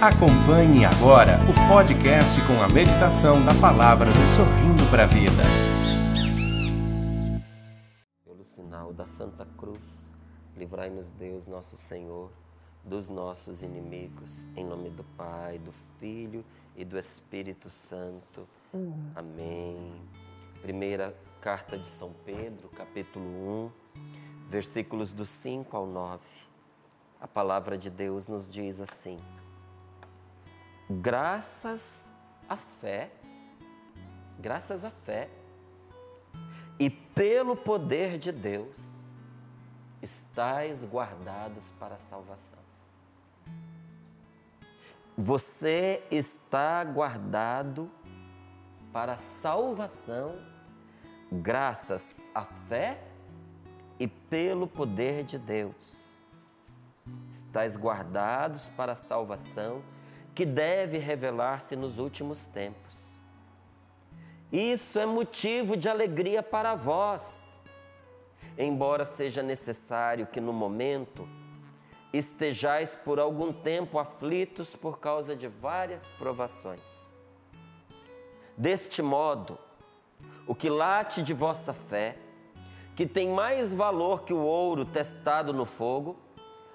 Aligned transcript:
Acompanhe 0.00 0.84
agora 0.84 1.40
o 1.42 1.68
podcast 1.68 2.40
com 2.46 2.62
a 2.62 2.68
meditação 2.68 3.44
da 3.44 3.52
palavra 3.60 4.06
do 4.06 4.26
Sorrindo 4.36 4.88
para 4.92 5.02
a 5.02 5.06
Vida. 5.06 5.42
Pelo 8.24 8.44
sinal 8.44 8.92
da 8.92 9.06
Santa 9.06 9.44
Cruz, 9.44 10.14
livrai-nos 10.56 11.10
Deus, 11.10 11.48
nosso 11.48 11.76
Senhor, 11.76 12.30
dos 12.84 13.08
nossos 13.08 13.64
inimigos. 13.64 14.46
Em 14.56 14.64
nome 14.64 14.88
do 14.90 15.02
Pai, 15.02 15.58
do 15.58 15.72
Filho 15.98 16.44
e 16.76 16.84
do 16.84 16.96
Espírito 16.96 17.68
Santo. 17.68 18.48
Amém. 19.16 20.00
Primeira 20.62 21.12
carta 21.40 21.76
de 21.76 21.88
São 21.88 22.12
Pedro, 22.24 22.68
capítulo 22.68 23.26
1, 23.96 24.48
versículos 24.48 25.10
do 25.10 25.26
5 25.26 25.76
ao 25.76 25.88
9. 25.88 26.22
A 27.20 27.26
palavra 27.26 27.76
de 27.76 27.90
Deus 27.90 28.28
nos 28.28 28.48
diz 28.48 28.80
assim: 28.80 29.18
graças 30.90 32.10
à 32.48 32.56
fé, 32.56 33.10
graças 34.38 34.84
à 34.84 34.90
fé 34.90 35.28
e 36.78 36.88
pelo 36.88 37.56
poder 37.56 38.18
de 38.18 38.32
Deus, 38.32 39.12
estáis 40.00 40.84
guardados 40.84 41.70
para 41.78 41.96
a 41.96 41.98
salvação. 41.98 42.58
Você 45.16 46.02
está 46.10 46.84
guardado 46.84 47.90
para 48.92 49.14
a 49.14 49.18
salvação, 49.18 50.38
graças 51.30 52.20
à 52.34 52.44
fé 52.44 53.02
e 53.98 54.06
pelo 54.06 54.68
poder 54.68 55.24
de 55.24 55.36
Deus. 55.36 56.22
Estais 57.28 57.76
guardados 57.76 58.68
para 58.70 58.92
a 58.92 58.94
salvação 58.94 59.82
que 60.38 60.46
deve 60.46 60.98
revelar-se 60.98 61.74
nos 61.74 61.98
últimos 61.98 62.46
tempos. 62.46 63.20
Isso 64.52 64.96
é 65.00 65.04
motivo 65.04 65.76
de 65.76 65.88
alegria 65.88 66.44
para 66.44 66.76
vós, 66.76 67.60
embora 68.56 69.04
seja 69.04 69.42
necessário 69.42 70.28
que 70.28 70.40
no 70.40 70.52
momento 70.52 71.28
estejais 72.12 72.94
por 72.94 73.18
algum 73.18 73.52
tempo 73.52 73.98
aflitos 73.98 74.76
por 74.76 75.00
causa 75.00 75.34
de 75.34 75.48
várias 75.48 76.06
provações. 76.06 77.12
Deste 78.56 79.02
modo, 79.02 79.58
o 80.46 80.54
que 80.54 80.70
late 80.70 81.20
de 81.20 81.34
vossa 81.34 81.74
fé, 81.74 82.16
que 82.94 83.08
tem 83.08 83.28
mais 83.28 83.74
valor 83.74 84.22
que 84.22 84.32
o 84.32 84.44
ouro 84.44 84.84
testado 84.84 85.52
no 85.52 85.64
fogo, 85.64 86.16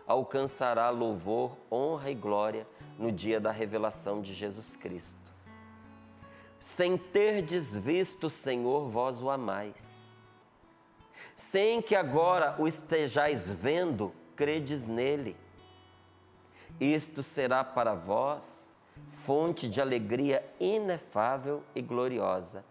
alcançará 0.06 0.90
louvor, 0.90 1.56
honra 1.72 2.12
e 2.12 2.14
glória 2.14 2.68
no 2.98 3.12
dia 3.12 3.40
da 3.40 3.52
revelação 3.52 4.22
de 4.22 4.34
Jesus 4.34 4.76
Cristo. 4.76 5.34
Sem 6.60 6.98
terdes 6.98 7.76
visto 7.76 8.28
o 8.28 8.30
Senhor, 8.30 8.88
vós 8.90 9.22
o 9.22 9.30
amais. 9.30 10.16
Sem 11.36 11.82
que 11.82 11.96
agora 11.96 12.56
o 12.58 12.68
estejais 12.68 13.52
vendo, 13.52 14.14
credes 14.36 14.88
nele. 14.88 15.36
Isto 16.80 17.22
será 17.22 17.64
para 17.64 17.94
vós 17.94 18.70
fonte 19.10 19.68
de 19.68 19.82
alegria 19.82 20.46
inefável 20.60 21.64
e 21.76 21.82
gloriosa, 21.82 22.64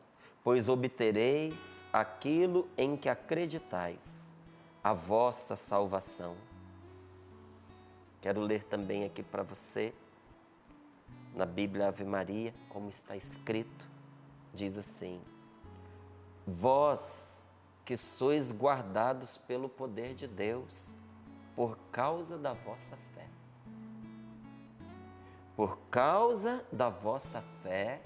pois 0.43 0.69
obtereis 0.69 1.85
aquilo 1.93 2.69
em 2.77 2.97
que 2.97 3.09
acreditais, 3.09 4.33
a 4.83 4.93
vossa 4.93 5.57
salvação. 5.57 6.37
Quero 8.21 8.41
ler 8.41 8.65
também 8.65 9.05
aqui 9.05 9.23
para 9.23 9.43
você 9.43 9.93
na 11.35 11.47
Bíblia 11.47 11.89
Ave 11.89 12.05
Maria, 12.05 12.55
como 12.69 12.89
está 12.89 13.17
escrito, 13.17 13.87
diz 14.53 14.79
assim: 14.79 15.21
Vós 16.47 17.47
que 17.85 17.97
sois 17.97 18.53
guardados 18.53 19.37
pelo 19.37 19.69
poder 19.69 20.15
de 20.15 20.29
Deus, 20.29 20.95
por 21.57 21.79
causa 21.91 22.39
da 22.39 22.53
vossa 22.53 22.97
fé. 23.15 23.29
Por 25.57 25.79
causa 25.91 26.65
da 26.71 26.89
vossa 26.89 27.43
fé, 27.63 28.03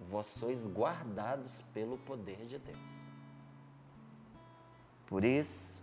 vós 0.00 0.26
sois 0.26 0.66
guardados 0.66 1.62
pelo 1.72 1.98
poder 1.98 2.46
de 2.46 2.58
Deus. 2.58 3.18
Por 5.06 5.24
isso 5.24 5.82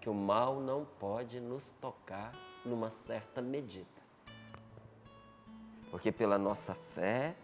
que 0.00 0.08
o 0.08 0.14
mal 0.14 0.60
não 0.60 0.86
pode 0.98 1.38
nos 1.38 1.70
tocar 1.72 2.32
numa 2.64 2.90
certa 2.90 3.42
medida 3.42 4.00
porque 5.90 6.12
pela 6.12 6.38
nossa 6.38 6.74
fé 6.74 7.34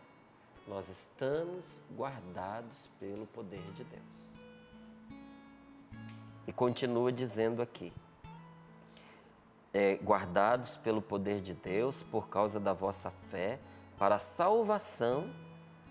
nós 0.66 0.88
estamos 0.88 1.82
guardados 1.96 2.90
pelo 2.98 3.26
poder 3.26 3.62
de 3.72 3.84
Deus. 3.84 4.26
E 6.46 6.52
continua 6.52 7.12
dizendo 7.12 7.62
aqui: 7.62 7.92
é, 9.72 9.96
guardados 9.96 10.76
pelo 10.76 11.02
poder 11.02 11.40
de 11.40 11.54
Deus 11.54 12.02
por 12.02 12.28
causa 12.28 12.58
da 12.58 12.72
vossa 12.72 13.10
fé, 13.30 13.58
para 13.98 14.16
a 14.16 14.20
salvação 14.20 15.30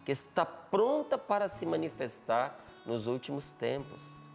que 0.04 0.12
está 0.12 0.46
pronta 0.46 1.18
para 1.18 1.48
se 1.48 1.66
manifestar 1.66 2.60
nos 2.86 3.08
últimos 3.08 3.52
tempos. 3.52 4.26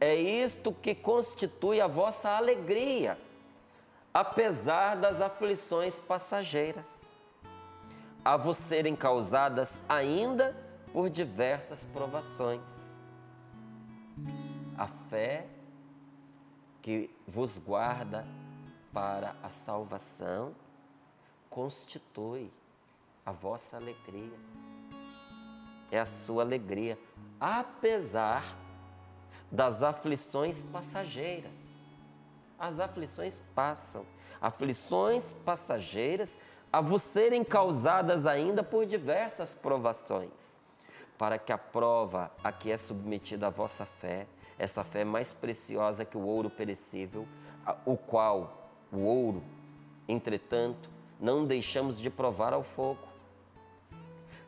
É 0.00 0.14
isto 0.14 0.72
que 0.72 0.94
constitui 0.94 1.80
a 1.80 1.86
vossa 1.86 2.30
alegria 2.30 3.18
apesar 4.18 4.96
das 4.96 5.20
aflições 5.20 5.98
passageiras, 5.98 7.14
a 8.24 8.34
vos 8.34 8.56
serem 8.56 8.96
causadas 8.96 9.78
ainda 9.86 10.56
por 10.90 11.10
diversas 11.10 11.84
provações. 11.84 13.04
A 14.78 14.86
fé 15.10 15.46
que 16.80 17.14
vos 17.28 17.58
guarda 17.58 18.26
para 18.90 19.36
a 19.42 19.50
salvação 19.50 20.54
constitui 21.50 22.50
a 23.24 23.32
vossa 23.32 23.76
alegria. 23.76 24.38
É 25.90 26.00
a 26.00 26.06
sua 26.06 26.42
alegria, 26.42 26.98
apesar 27.38 28.56
das 29.52 29.82
aflições 29.82 30.62
passageiras 30.62 31.75
as 32.58 32.80
aflições 32.80 33.40
passam. 33.54 34.04
Aflições 34.40 35.32
passageiras 35.44 36.38
a 36.72 36.80
vos 36.80 37.02
serem 37.02 37.42
causadas 37.42 38.26
ainda 38.26 38.62
por 38.62 38.84
diversas 38.84 39.54
provações, 39.54 40.58
para 41.16 41.38
que 41.38 41.52
a 41.52 41.58
prova 41.58 42.30
a 42.42 42.52
que 42.52 42.70
é 42.70 42.76
submetida 42.76 43.46
a 43.46 43.50
vossa 43.50 43.86
fé, 43.86 44.26
essa 44.58 44.84
fé 44.84 45.04
mais 45.04 45.32
preciosa 45.32 46.04
que 46.04 46.16
o 46.16 46.26
ouro 46.26 46.50
perecível, 46.50 47.26
o 47.84 47.96
qual, 47.96 48.70
o 48.92 48.98
ouro, 48.98 49.42
entretanto, 50.06 50.90
não 51.18 51.46
deixamos 51.46 51.98
de 51.98 52.10
provar 52.10 52.52
ao 52.52 52.62
fogo, 52.62 53.00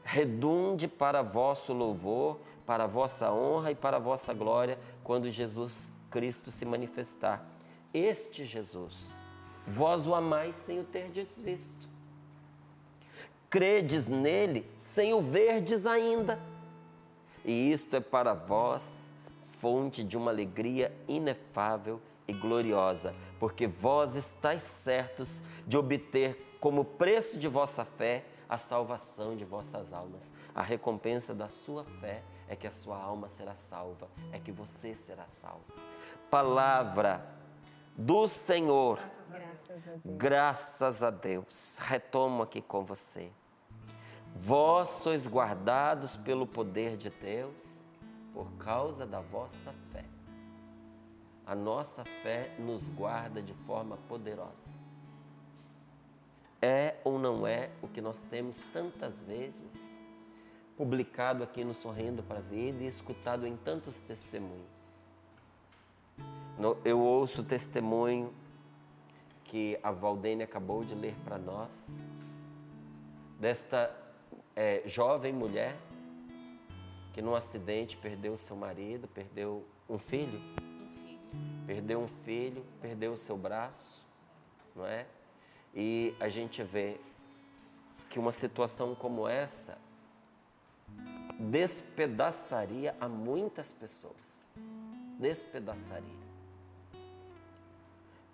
redunde 0.05 0.87
para 0.87 1.23
vosso 1.23 1.73
louvor, 1.73 2.39
para 2.67 2.87
vossa 2.87 3.33
honra 3.33 3.71
e 3.73 3.75
para 3.75 3.99
vossa 3.99 4.35
glória, 4.35 4.79
quando 5.03 5.31
Jesus 5.31 5.93
Cristo 6.11 6.51
se 6.51 6.67
manifestar 6.67 7.58
este 7.93 8.45
Jesus, 8.45 9.21
vós 9.67 10.07
o 10.07 10.15
amais 10.15 10.57
sem 10.57 10.81
o 10.81 10.85
terdes 10.85 11.41
visto. 11.41 11.89
Credes 13.51 14.07
nele 14.07 14.71
sem 14.77 15.15
o 15.15 15.21
verdes 15.21 15.87
ainda. 15.87 16.39
E 17.45 17.73
isto 17.73 17.97
é 17.97 18.01
para 18.01 18.35
vós 18.35 19.11
fonte 19.61 20.05
de 20.05 20.17
uma 20.17 20.31
alegria 20.31 20.93
inefável 21.09 22.01
e 22.27 22.33
gloriosa, 22.33 23.13
porque 23.41 23.67
vós 23.67 24.15
estáis 24.15 24.63
certos 24.63 25.41
de 25.67 25.77
obter 25.77 26.57
como 26.61 26.85
preço 26.85 27.39
de 27.39 27.49
vossa 27.49 27.85
fé 27.85 28.25
a 28.49 28.57
salvação 28.57 29.37
de 29.37 29.45
vossas 29.45 29.93
almas. 29.93 30.33
A 30.55 30.63
recompensa 30.63 31.35
da 31.35 31.49
sua 31.49 31.85
fé 32.01 32.23
é 32.49 32.57
que 32.57 32.67
a 32.67 32.71
sua 32.71 32.97
alma 32.97 33.29
será 33.29 33.55
salva, 33.55 34.09
é 34.33 34.39
que 34.39 34.53
você 34.53 34.95
será 34.95 35.27
salvo. 35.27 35.65
Palavra 36.31 37.38
do 37.99 38.29
Senhor. 38.29 39.01
Graças 39.29 39.89
a 39.89 39.91
Deus. 39.91 40.17
Graças 40.17 41.03
a 41.03 41.11
Deus. 41.11 41.79
Retomo 41.79 42.45
aqui 42.45 42.63
com 42.63 42.85
você. 42.85 43.33
Vós 44.37 44.89
sois 44.91 45.27
guardados 45.27 46.17
pelo 46.17 46.47
poder 46.47 46.97
de 46.97 47.11
Deus 47.11 47.83
por 48.33 48.49
causa 48.53 49.05
da 49.05 49.21
vossa 49.21 49.75
fé. 49.93 50.05
A 51.45 51.57
nossa 51.57 52.05
fé 52.23 52.55
nos 52.57 52.87
guarda 52.87 53.43
de 53.43 53.55
forma 53.67 53.97
poderosa. 54.09 54.73
É 56.63 56.97
ou 57.03 57.19
não 57.19 57.45
é 57.47 57.71
o 57.83 57.89
que 57.89 58.01
nós 58.01 58.23
temos 58.31 58.61
tantas 58.73 59.23
vezes 59.23 60.01
publicado 60.77 61.43
aqui 61.43 61.65
no 61.65 61.75
Sorrindo 61.75 62.23
para 62.23 62.39
a 62.39 62.43
Vida 62.43 62.85
e 62.85 62.87
escutado 62.87 63.45
em 63.45 63.57
tantos 63.57 63.99
testemunhos 64.01 64.98
eu 66.85 67.01
ouço 67.01 67.45
testemunho 67.45 68.35
que 69.45 69.79
a 69.83 69.91
Valdênia 69.91 70.45
acabou 70.45 70.85
de 70.85 70.95
ler 70.95 71.15
para 71.25 71.39
nós, 71.39 72.05
desta 73.39 73.95
é, 74.57 74.83
jovem 74.85 75.33
mulher 75.33 75.77
que 77.13 77.23
num 77.23 77.35
acidente 77.35 77.97
perdeu 77.97 78.37
seu 78.37 78.57
marido, 78.57 79.09
perdeu 79.09 79.65
um 79.89 79.99
filho, 79.99 80.39
um 80.39 80.97
filho, 80.97 81.21
perdeu 81.67 82.01
um 82.01 82.09
filho, 82.09 82.65
perdeu 82.81 83.13
o 83.13 83.19
seu 83.19 83.37
braço, 83.37 84.05
não 84.75 84.87
é? 84.87 85.07
E 85.75 86.15
a 86.21 86.29
gente 86.29 86.63
vê 86.63 87.01
que 88.11 88.19
uma 88.19 88.33
situação 88.33 88.95
como 88.95 89.29
essa 89.29 89.79
despedaçaria 91.39 92.97
a 93.01 93.09
muitas 93.09 93.73
pessoas. 93.73 94.55
Despedaçaria. 95.19 96.18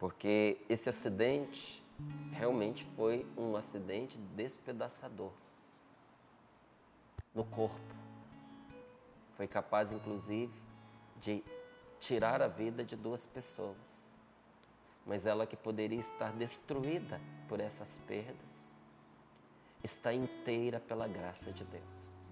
Porque 0.05 0.59
esse 0.69 0.91
acidente 0.91 1.83
realmente 2.31 2.85
foi 2.95 3.27
um 3.39 3.57
acidente 3.57 4.19
despedaçador 4.37 5.33
no 7.35 7.43
corpo. 7.43 7.81
Foi 9.35 9.49
capaz, 9.49 9.95
inclusive, 9.95 10.53
de 11.23 11.43
tirar 11.99 12.43
a 12.43 12.49
vida 12.49 12.85
de 12.85 12.97
duas 12.97 13.25
pessoas. 13.25 14.15
Mas 15.07 15.25
ela 15.25 15.47
que 15.47 15.57
poderia 15.57 16.01
estar 16.01 16.33
destruída 16.35 17.19
por 17.49 17.59
essas 17.59 17.97
perdas, 17.97 18.79
está 19.83 20.13
inteira 20.13 20.81
pela 20.81 21.09
graça 21.09 21.51
de 21.51 21.65
Deus. 21.65 22.27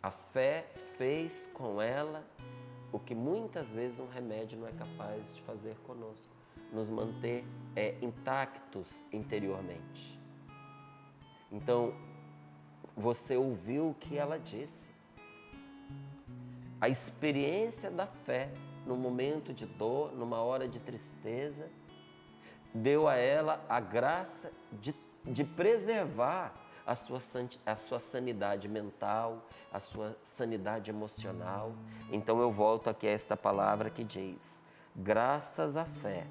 A 0.00 0.12
fé 0.12 0.70
fez 0.96 1.50
com 1.52 1.82
ela 1.82 2.24
o 2.92 2.98
que 2.98 3.14
muitas 3.14 3.70
vezes 3.70 4.00
um 4.00 4.08
remédio 4.08 4.58
não 4.58 4.66
é 4.66 4.72
capaz 4.72 5.34
de 5.34 5.42
fazer 5.42 5.76
conosco, 5.86 6.34
nos 6.72 6.88
manter 6.88 7.44
é, 7.74 7.96
intactos 8.02 9.04
interiormente. 9.12 10.18
Então, 11.50 11.94
você 12.96 13.36
ouviu 13.36 13.90
o 13.90 13.94
que 13.94 14.16
ela 14.16 14.38
disse. 14.38 14.90
A 16.80 16.88
experiência 16.88 17.90
da 17.90 18.06
fé 18.06 18.50
no 18.86 18.96
momento 18.96 19.52
de 19.52 19.66
dor, 19.66 20.12
numa 20.12 20.40
hora 20.40 20.66
de 20.66 20.78
tristeza, 20.80 21.68
deu 22.72 23.08
a 23.08 23.16
ela 23.16 23.64
a 23.68 23.80
graça 23.80 24.52
de, 24.80 24.94
de 25.24 25.44
preservar 25.44 26.54
a 26.86 26.94
sua, 26.94 27.18
a 27.66 27.76
sua 27.76 28.00
sanidade 28.00 28.68
mental, 28.68 29.46
a 29.72 29.78
sua 29.78 30.16
sanidade 30.22 30.90
emocional. 30.90 31.72
Então 32.10 32.40
eu 32.40 32.50
volto 32.50 32.90
aqui 32.90 33.06
a 33.06 33.10
esta 33.10 33.36
palavra 33.36 33.90
que 33.90 34.04
diz: 34.04 34.62
graças 34.94 35.76
à 35.76 35.84
fé 35.84 36.26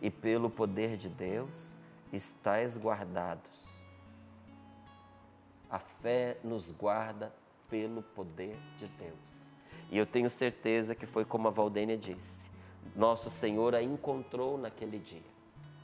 e 0.00 0.10
pelo 0.10 0.50
poder 0.50 0.96
de 0.96 1.08
Deus 1.08 1.76
estáis 2.12 2.76
guardados. 2.76 3.68
A 5.70 5.78
fé 5.78 6.38
nos 6.42 6.70
guarda 6.70 7.34
pelo 7.68 8.02
poder 8.02 8.56
de 8.78 8.86
Deus. 8.86 9.52
E 9.90 9.98
eu 9.98 10.06
tenho 10.06 10.30
certeza 10.30 10.94
que 10.94 11.06
foi 11.06 11.24
como 11.24 11.48
a 11.48 11.50
Valdênia 11.50 11.96
disse: 11.96 12.50
nosso 12.96 13.30
Senhor 13.30 13.74
a 13.74 13.82
encontrou 13.82 14.56
naquele 14.56 14.98
dia, 14.98 15.22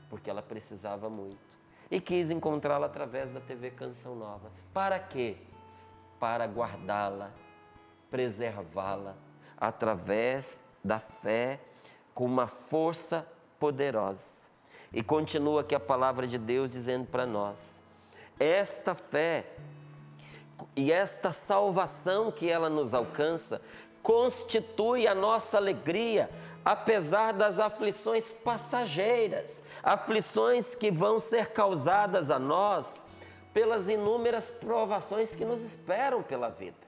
porque 0.09 0.31
ela 0.31 0.43
precisava 0.43 1.09
muito 1.11 1.44
e 1.95 2.01
quis 2.01 2.29
encontrá-la 2.29 2.87
através 2.87 3.33
da 3.33 3.39
TV 3.39 3.71
Canção 3.71 4.17
Nova. 4.17 4.51
Para 4.73 4.99
quê? 4.99 5.37
Para 6.19 6.45
guardá-la, 6.45 7.31
preservá-la 8.11 9.15
através 9.57 10.61
da 10.83 10.99
fé 10.99 11.61
com 12.13 12.25
uma 12.25 12.49
força 12.49 13.25
poderosa. 13.61 14.43
E 14.93 15.05
continua 15.05 15.61
aqui 15.61 15.73
a 15.73 15.79
palavra 15.79 16.27
de 16.27 16.37
Deus 16.37 16.69
dizendo 16.69 17.07
para 17.07 17.25
nós: 17.25 17.81
esta 18.41 18.97
fé 18.97 19.47
e 20.75 20.91
esta 20.91 21.31
salvação 21.31 22.33
que 22.33 22.51
ela 22.51 22.69
nos 22.69 22.93
alcança 22.93 23.63
constitui 24.03 25.07
a 25.07 25.15
nossa 25.15 25.59
alegria, 25.59 26.29
apesar 26.65 27.33
das 27.33 27.59
aflições 27.59 28.33
passageiras, 28.33 29.63
aflições 29.83 30.75
que 30.75 30.91
vão 30.91 31.21
ser 31.21 31.51
causadas 31.51 32.31
a 32.31 32.39
nós 32.39 33.05
pelas 33.53 33.89
inúmeras 33.89 34.51
provações 34.51 35.37
que 35.37 35.45
nos 35.45 35.63
esperam 35.63 36.23
pela 36.23 36.49
vida. 36.49 36.85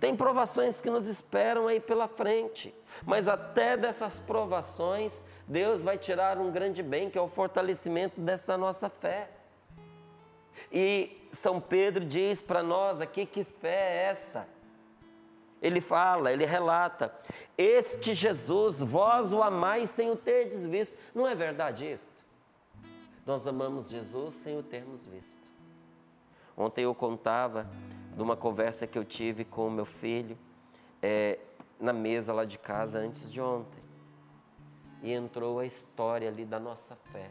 Tem 0.00 0.14
provações 0.14 0.80
que 0.80 0.90
nos 0.90 1.06
esperam 1.06 1.68
aí 1.68 1.80
pela 1.80 2.06
frente, 2.06 2.74
mas 3.04 3.28
até 3.28 3.76
dessas 3.76 4.18
provações, 4.18 5.24
Deus 5.46 5.82
vai 5.82 5.96
tirar 5.96 6.36
um 6.36 6.50
grande 6.50 6.82
bem, 6.82 7.08
que 7.08 7.16
é 7.16 7.20
o 7.20 7.28
fortalecimento 7.28 8.20
dessa 8.20 8.58
nossa 8.58 8.90
fé. 8.90 9.30
E 10.70 11.26
São 11.30 11.60
Pedro 11.60 12.04
diz 12.04 12.42
para 12.42 12.62
nós 12.62 13.00
aqui 13.00 13.24
que 13.24 13.44
fé 13.44 13.68
é 13.68 14.04
essa? 14.10 14.55
Ele 15.60 15.80
fala, 15.80 16.32
ele 16.32 16.44
relata: 16.44 17.14
Este 17.56 18.14
Jesus, 18.14 18.80
vós 18.80 19.32
o 19.32 19.42
amais 19.42 19.90
sem 19.90 20.10
o 20.10 20.16
terdes 20.16 20.64
visto. 20.64 20.98
Não 21.14 21.26
é 21.26 21.34
verdade 21.34 21.90
isto? 21.90 22.24
Nós 23.24 23.46
amamos 23.46 23.88
Jesus 23.88 24.34
sem 24.34 24.56
o 24.58 24.62
termos 24.62 25.04
visto. 25.04 25.50
Ontem 26.56 26.84
eu 26.84 26.94
contava 26.94 27.68
de 28.14 28.22
uma 28.22 28.36
conversa 28.36 28.86
que 28.86 28.98
eu 28.98 29.04
tive 29.04 29.44
com 29.44 29.66
o 29.66 29.70
meu 29.70 29.84
filho 29.84 30.38
é, 31.02 31.38
na 31.78 31.92
mesa 31.92 32.32
lá 32.32 32.44
de 32.44 32.58
casa 32.58 32.98
antes 32.98 33.30
de 33.30 33.40
ontem. 33.40 33.82
E 35.02 35.12
entrou 35.12 35.58
a 35.58 35.66
história 35.66 36.28
ali 36.28 36.44
da 36.44 36.58
nossa 36.58 36.96
fé. 36.96 37.30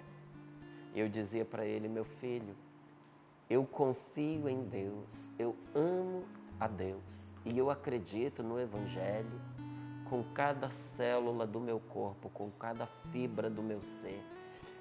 Eu 0.94 1.10
dizia 1.10 1.44
para 1.44 1.66
ele, 1.66 1.88
meu 1.88 2.06
filho, 2.06 2.56
eu 3.50 3.66
confio 3.66 4.48
em 4.48 4.64
Deus, 4.64 5.32
eu 5.38 5.56
amo 5.74 6.26
a 6.60 6.68
Deus. 6.68 7.36
E 7.46 7.58
eu 7.58 7.70
acredito 7.70 8.44
no 8.44 8.60
Evangelho 8.60 9.42
com 10.10 10.24
cada 10.24 10.70
célula 10.70 11.46
do 11.48 11.60
meu 11.60 11.80
corpo, 11.80 12.30
com 12.30 12.50
cada 12.52 12.86
fibra 13.12 13.50
do 13.50 13.62
meu 13.62 13.82
ser. 13.82 14.22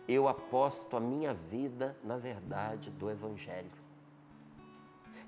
Eu 0.07 0.29
aposto 0.29 0.97
a 0.97 1.01
minha 1.01 1.33
vida 1.33 1.97
na 2.05 2.17
verdade 2.17 2.91
do 2.91 3.11
Evangelho. 3.11 3.71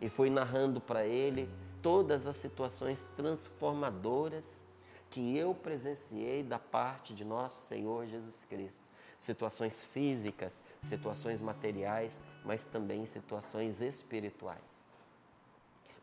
E 0.00 0.08
fui 0.08 0.28
narrando 0.28 0.80
para 0.80 1.06
ele 1.06 1.48
todas 1.80 2.26
as 2.26 2.36
situações 2.36 3.08
transformadoras 3.16 4.66
que 5.08 5.36
eu 5.36 5.54
presenciei 5.54 6.42
da 6.42 6.58
parte 6.58 7.14
de 7.14 7.24
nosso 7.24 7.62
Senhor 7.62 8.06
Jesus 8.06 8.44
Cristo. 8.44 8.82
Situações 9.18 9.82
físicas, 9.82 10.60
situações 10.82 11.40
materiais, 11.40 12.22
mas 12.44 12.66
também 12.66 13.06
situações 13.06 13.80
espirituais. 13.80 14.85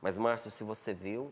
Mas, 0.04 0.18
Márcio, 0.18 0.52
se 0.52 0.66
você 0.66 0.94
viu, 0.94 1.32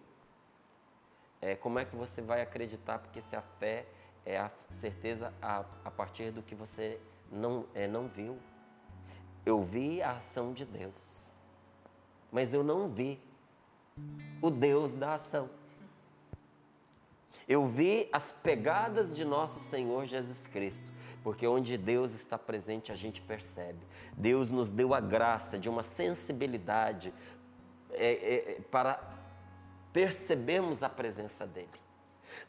é, 1.41 1.57
como 1.57 1.77
é 1.77 1.83
que 1.83 1.93
você 1.93 2.21
vai 2.21 2.41
acreditar? 2.41 2.99
Porque 2.99 3.19
se 3.19 3.35
a 3.35 3.41
fé 3.41 3.85
é 4.25 4.39
a 4.39 4.49
certeza 4.71 5.33
a, 5.41 5.65
a 5.83 5.91
partir 5.91 6.31
do 6.31 6.41
que 6.41 6.55
você 6.55 6.97
não, 7.29 7.65
é, 7.75 7.85
não 7.85 8.07
viu. 8.07 8.39
Eu 9.45 9.61
vi 9.61 10.01
a 10.01 10.11
ação 10.11 10.53
de 10.53 10.63
Deus, 10.63 11.33
mas 12.31 12.53
eu 12.53 12.63
não 12.63 12.87
vi 12.87 13.19
o 14.41 14.49
Deus 14.49 14.93
da 14.93 15.15
ação. 15.15 15.49
Eu 17.45 17.67
vi 17.67 18.07
as 18.13 18.31
pegadas 18.31 19.13
de 19.13 19.25
nosso 19.25 19.59
Senhor 19.59 20.05
Jesus 20.05 20.47
Cristo, 20.47 20.85
porque 21.23 21.45
onde 21.45 21.77
Deus 21.77 22.13
está 22.13 22.37
presente 22.37 22.89
a 22.89 22.95
gente 22.95 23.19
percebe. 23.19 23.79
Deus 24.15 24.49
nos 24.49 24.69
deu 24.69 24.93
a 24.93 25.01
graça 25.01 25.59
de 25.59 25.67
uma 25.67 25.83
sensibilidade 25.83 27.13
é, 27.93 28.55
é, 28.57 28.61
para 28.69 28.99
percebermos 29.91 30.83
a 30.83 30.89
presença 30.89 31.45
dEle. 31.45 31.81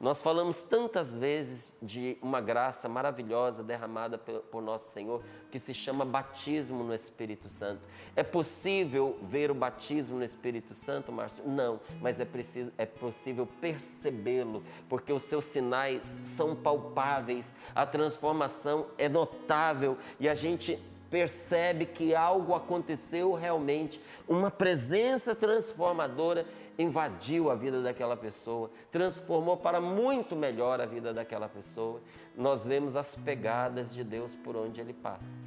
Nós 0.00 0.20
falamos 0.20 0.62
tantas 0.62 1.14
vezes 1.14 1.76
de 1.80 2.18
uma 2.22 2.40
graça 2.40 2.88
maravilhosa 2.88 3.62
derramada 3.62 4.18
por 4.18 4.62
nosso 4.62 4.90
Senhor, 4.90 5.22
que 5.50 5.58
se 5.58 5.74
chama 5.74 6.04
batismo 6.04 6.82
no 6.82 6.94
Espírito 6.94 7.48
Santo. 7.48 7.82
É 8.16 8.22
possível 8.22 9.18
ver 9.22 9.50
o 9.50 9.54
batismo 9.54 10.18
no 10.18 10.24
Espírito 10.24 10.74
Santo, 10.74 11.12
Márcio? 11.12 11.46
Não, 11.46 11.80
mas 12.00 12.20
é, 12.20 12.24
preciso, 12.24 12.72
é 12.78 12.86
possível 12.86 13.46
percebê-lo, 13.60 14.62
porque 14.88 15.12
os 15.12 15.22
seus 15.22 15.44
sinais 15.44 16.20
são 16.24 16.56
palpáveis, 16.56 17.54
a 17.74 17.86
transformação 17.86 18.86
é 18.98 19.08
notável 19.08 19.96
e 20.18 20.28
a 20.28 20.34
gente 20.34 20.80
percebe 21.12 21.84
que 21.84 22.14
algo 22.14 22.54
aconteceu 22.54 23.34
realmente, 23.34 24.02
uma 24.26 24.50
presença 24.50 25.34
transformadora 25.34 26.46
invadiu 26.78 27.50
a 27.50 27.54
vida 27.54 27.82
daquela 27.82 28.16
pessoa, 28.16 28.70
transformou 28.90 29.58
para 29.58 29.78
muito 29.78 30.34
melhor 30.34 30.80
a 30.80 30.86
vida 30.86 31.12
daquela 31.12 31.50
pessoa. 31.50 32.00
Nós 32.34 32.64
vemos 32.64 32.96
as 32.96 33.14
pegadas 33.14 33.94
de 33.94 34.02
Deus 34.02 34.34
por 34.34 34.56
onde 34.56 34.80
ele 34.80 34.94
passa. 34.94 35.46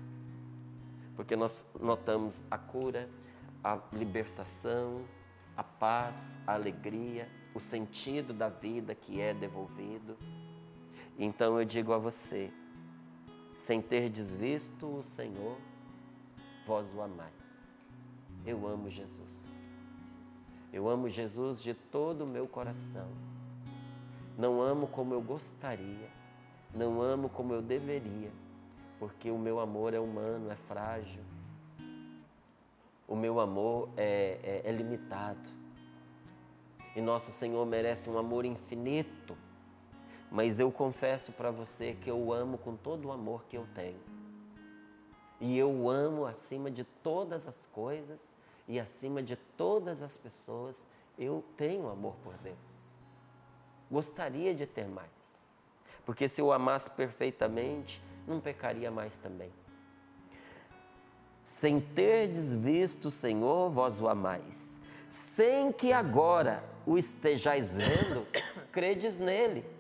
Porque 1.16 1.36
nós 1.36 1.66
notamos 1.82 2.44
a 2.52 2.60
cura, 2.60 3.10
a 3.64 3.80
libertação, 3.92 5.02
a 5.58 5.64
paz, 5.64 6.40
a 6.46 6.54
alegria, 6.54 7.28
o 7.56 7.60
sentido 7.60 8.34
da 8.34 8.50
vida 8.50 8.94
que 8.94 9.20
é 9.20 9.34
devolvido. 9.34 10.16
Então 11.18 11.60
eu 11.60 11.66
digo 11.66 11.92
a 11.92 11.98
você, 11.98 12.52
sem 13.56 13.82
ter 13.82 14.10
desvisto 14.10 14.98
o 14.98 15.04
Senhor, 15.04 15.58
vós 16.68 16.94
o 16.94 17.02
amais. 17.02 17.78
Eu 18.46 18.68
amo 18.68 18.90
Jesus. 18.90 19.66
Eu 20.72 20.90
amo 20.90 21.10
Jesus 21.10 21.62
de 21.62 21.74
todo 21.74 22.26
o 22.26 22.32
meu 22.32 22.48
coração. 22.48 23.08
Não 24.38 24.62
amo 24.62 24.88
como 24.88 25.14
eu 25.14 25.22
gostaria, 25.22 26.10
não 26.74 27.02
amo 27.02 27.30
como 27.30 27.54
eu 27.54 27.62
deveria, 27.62 28.32
porque 29.00 29.32
o 29.32 29.38
meu 29.38 29.60
amor 29.60 29.94
é 29.94 30.00
humano, 30.00 30.52
é 30.52 30.56
frágil. 30.56 31.24
O 33.08 33.16
meu 33.16 33.40
amor 33.40 33.90
é, 33.96 34.62
é, 34.66 34.70
é 34.70 34.72
limitado. 34.72 35.50
E 36.96 37.02
nosso 37.02 37.32
Senhor 37.32 37.66
merece 37.66 38.10
um 38.10 38.18
amor 38.18 38.46
infinito. 38.46 39.38
Mas 40.36 40.60
eu 40.60 40.70
confesso 40.70 41.32
para 41.32 41.50
você 41.50 41.94
que 41.94 42.12
eu 42.12 42.34
amo 42.34 42.58
com 42.58 42.76
todo 42.76 43.06
o 43.06 43.12
amor 43.14 43.46
que 43.46 43.56
eu 43.56 43.66
tenho. 43.74 44.02
E 45.40 45.58
eu 45.58 45.90
amo 45.90 46.26
acima 46.26 46.70
de 46.70 46.84
todas 46.84 47.48
as 47.48 47.66
coisas 47.68 48.36
e 48.68 48.78
acima 48.78 49.24
de 49.24 49.38
todas 49.38 50.02
as 50.02 50.18
pessoas, 50.18 50.88
eu 51.18 51.42
tenho 51.56 51.88
amor 51.88 52.18
por 52.22 52.34
Deus. 52.40 52.98
Gostaria 53.90 54.54
de 54.54 54.66
ter 54.66 54.90
mais. 54.90 55.48
Porque 56.06 56.28
se 56.28 56.42
eu 56.42 56.52
amasse 56.52 56.90
perfeitamente, 56.90 58.04
não 58.28 58.42
pecaria 58.42 58.92
mais 58.92 59.18
também. 59.18 59.54
Sem 61.42 61.80
terdes 61.80 62.52
visto 62.52 63.06
o 63.06 63.12
Senhor, 63.12 63.70
vós 63.70 64.02
o 64.02 64.10
amais. 64.10 64.78
Sem 65.10 65.72
que 65.72 65.94
agora 65.94 66.62
o 66.86 66.98
estejais 66.98 67.78
vendo, 67.78 68.28
credes 68.70 69.18
nele. 69.18 69.75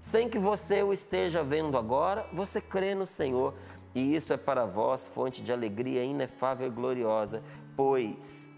Sem 0.00 0.28
que 0.28 0.38
você 0.38 0.82
o 0.82 0.92
esteja 0.92 1.44
vendo 1.44 1.76
agora, 1.76 2.26
você 2.32 2.60
crê 2.60 2.94
no 2.94 3.06
Senhor. 3.06 3.54
E 3.94 4.14
isso 4.16 4.32
é 4.32 4.36
para 4.36 4.64
vós 4.64 5.06
fonte 5.06 5.42
de 5.42 5.52
alegria 5.52 6.02
inefável 6.02 6.66
e 6.66 6.70
gloriosa, 6.70 7.42
pois 7.76 8.50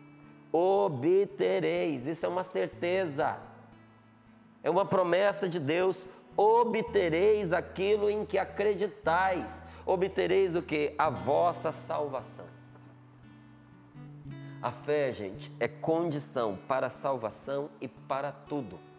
obtereis, 0.53 2.07
isso 2.07 2.27
é 2.27 2.29
uma 2.29 2.45
certeza, 2.45 3.39
é 4.63 4.69
uma 4.69 4.85
promessa 4.85 5.49
de 5.49 5.59
Deus, 5.59 6.09
obtereis 6.37 7.55
aquilo 7.55 8.11
em 8.11 8.27
que 8.27 8.39
acreditais, 8.39 9.63
obtereis 9.87 10.55
o 10.55 10.63
que? 10.63 10.95
A 10.99 11.09
vossa 11.09 11.73
salvação. 11.73 12.47
A 14.61 14.71
fé, 14.71 15.11
gente, 15.11 15.51
é 15.59 15.67
condição 15.67 16.59
para 16.69 16.87
a 16.87 16.91
salvação 16.91 17.71
e 17.81 17.89
para 17.89 18.31
tudo. 18.31 18.92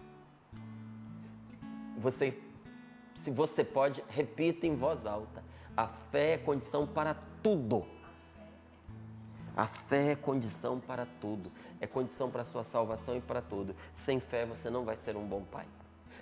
Você, 2.04 2.38
se 3.16 3.32
você 3.32 3.64
pode, 3.64 4.04
repita 4.10 4.68
em 4.68 4.76
voz 4.76 5.06
alta. 5.06 5.42
A 5.76 5.88
fé 5.88 6.34
é 6.34 6.38
condição 6.38 6.86
para 6.86 7.16
tudo. 7.42 7.86
A 9.56 9.66
fé 9.66 10.12
é 10.12 10.16
condição 10.16 10.80
para 10.80 11.08
tudo, 11.22 11.50
é 11.80 11.88
condição 11.88 12.30
para 12.30 12.42
a 12.42 12.44
sua 12.44 12.64
salvação 12.64 13.16
e 13.16 13.22
para 13.22 13.42
tudo. 13.42 13.74
Sem 13.94 14.20
fé 14.20 14.46
você 14.46 14.70
não 14.70 14.84
vai 14.84 14.98
ser 14.98 15.16
um 15.16 15.26
bom 15.26 15.44
pai. 15.44 15.66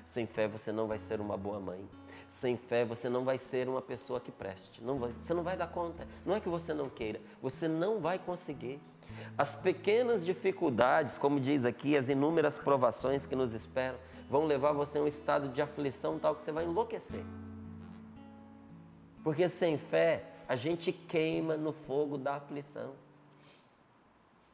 Sem 0.06 0.28
fé 0.28 0.48
você 0.48 0.72
não 0.72 0.88
vai 0.88 1.00
ser 1.00 1.20
uma 1.20 1.36
boa 1.36 1.60
mãe. 1.60 1.84
Sem 2.28 2.58
fé 2.58 2.86
você 2.86 3.10
não 3.10 3.26
vai 3.26 3.40
ser 3.40 3.68
uma 3.68 3.82
pessoa 3.82 4.20
que 4.20 4.32
preste. 4.32 4.84
Não 4.84 5.00
vai, 5.00 5.12
você 5.14 5.34
não 5.34 5.44
vai 5.44 5.58
dar 5.58 5.68
conta. 5.68 6.08
Não 6.26 6.36
é 6.36 6.40
que 6.40 6.50
você 6.50 6.74
não 6.76 6.90
queira, 6.90 7.20
você 7.42 7.68
não 7.68 8.00
vai 8.00 8.20
conseguir. 8.20 8.80
As 9.38 9.56
pequenas 9.56 10.24
dificuldades, 10.24 11.18
como 11.18 11.40
diz 11.40 11.66
aqui, 11.66 11.98
as 11.98 12.10
inúmeras 12.10 12.58
provações 12.58 13.26
que 13.26 13.36
nos 13.36 13.54
esperam, 13.54 13.98
vão 14.32 14.46
levar 14.46 14.72
você 14.72 14.98
a 14.98 15.02
um 15.02 15.08
estado 15.08 15.50
de 15.50 15.62
aflição 15.62 16.18
tal 16.18 16.34
que 16.34 16.42
você 16.42 16.54
vai 16.54 16.64
enlouquecer. 16.64 17.22
Porque 19.22 19.50
sem 19.50 19.78
fé 19.78 20.24
a 20.48 20.56
gente 20.56 20.94
queima 20.94 21.58
no 21.58 21.74
fogo 21.74 22.18
da 22.18 22.36
aflição. 22.36 22.94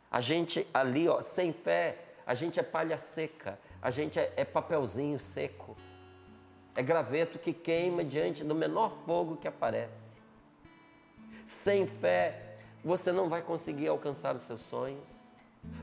A 0.10 0.20
gente 0.20 0.68
ali, 0.74 1.08
ó, 1.08 1.22
sem 1.22 1.54
fé, 1.54 2.06
a 2.26 2.34
gente 2.34 2.60
é 2.60 2.64
palha 2.64 2.98
seca, 2.98 3.60
a 3.80 3.92
gente 3.92 4.18
é, 4.18 4.34
é 4.36 4.44
papelzinho 4.44 5.20
seco, 5.20 5.78
é 6.74 6.82
graveto 6.82 7.38
que 7.38 7.54
queima 7.54 8.04
diante 8.04 8.44
do 8.44 8.56
menor 8.56 8.98
fogo 9.06 9.38
que 9.38 9.48
aparece. 9.48 10.22
Sem 11.46 11.86
fé, 11.86 12.58
você 12.84 13.12
não 13.12 13.30
vai 13.30 13.44
conseguir 13.44 13.90
alcançar 13.90 14.36
os 14.36 14.42
seus 14.42 14.62
sonhos, 14.62 15.28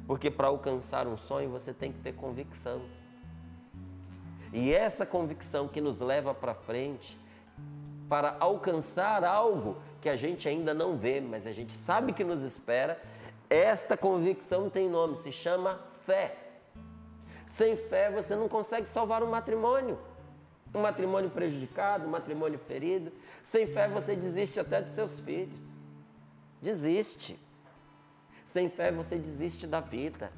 porque 0.05 0.33
para 0.33 0.49
alcançar 0.49 1.07
um 1.07 1.17
sonho 1.17 1.49
você 1.49 1.73
tem 1.73 1.93
que 1.93 2.01
ter 2.01 2.15
convicção. 2.15 2.83
E 4.55 4.73
essa 4.73 5.05
convicção 5.05 5.67
que 5.67 5.81
nos 5.81 5.99
leva 5.99 6.33
para 6.33 6.55
frente, 6.55 7.19
para 8.09 8.37
alcançar 8.39 9.25
algo 9.25 9.83
que 10.01 10.09
a 10.09 10.15
gente 10.15 10.49
ainda 10.49 10.73
não 10.73 10.97
vê, 10.97 11.21
mas 11.21 11.45
a 11.45 11.51
gente 11.51 11.73
sabe 11.73 12.13
que 12.13 12.23
nos 12.23 12.43
espera, 12.43 13.03
esta 13.51 13.97
convicção 13.97 14.71
tem 14.71 14.89
nome, 14.89 15.17
se 15.17 15.33
chama 15.33 15.81
fé. 16.07 16.39
Sem 17.49 17.77
fé 17.77 18.13
você 18.13 18.37
não 18.37 18.49
consegue 18.49 18.87
salvar 18.87 19.25
um 19.25 19.31
matrimônio. 19.31 19.99
Um 20.73 20.83
matrimônio 20.83 21.31
prejudicado, 21.31 22.07
um 22.07 22.11
matrimônio 22.11 22.59
ferido. 22.61 23.11
Sem 23.43 23.67
fé 23.67 23.89
você 23.89 24.15
desiste 24.15 24.61
até 24.61 24.81
dos 24.81 24.93
seus 24.93 25.19
filhos. 25.19 25.67
Desiste. 26.63 27.37
Sem 28.47 28.71
fé 28.71 28.93
você 28.93 29.19
desiste 29.19 29.67
da 29.67 29.81
vida. 29.81 30.31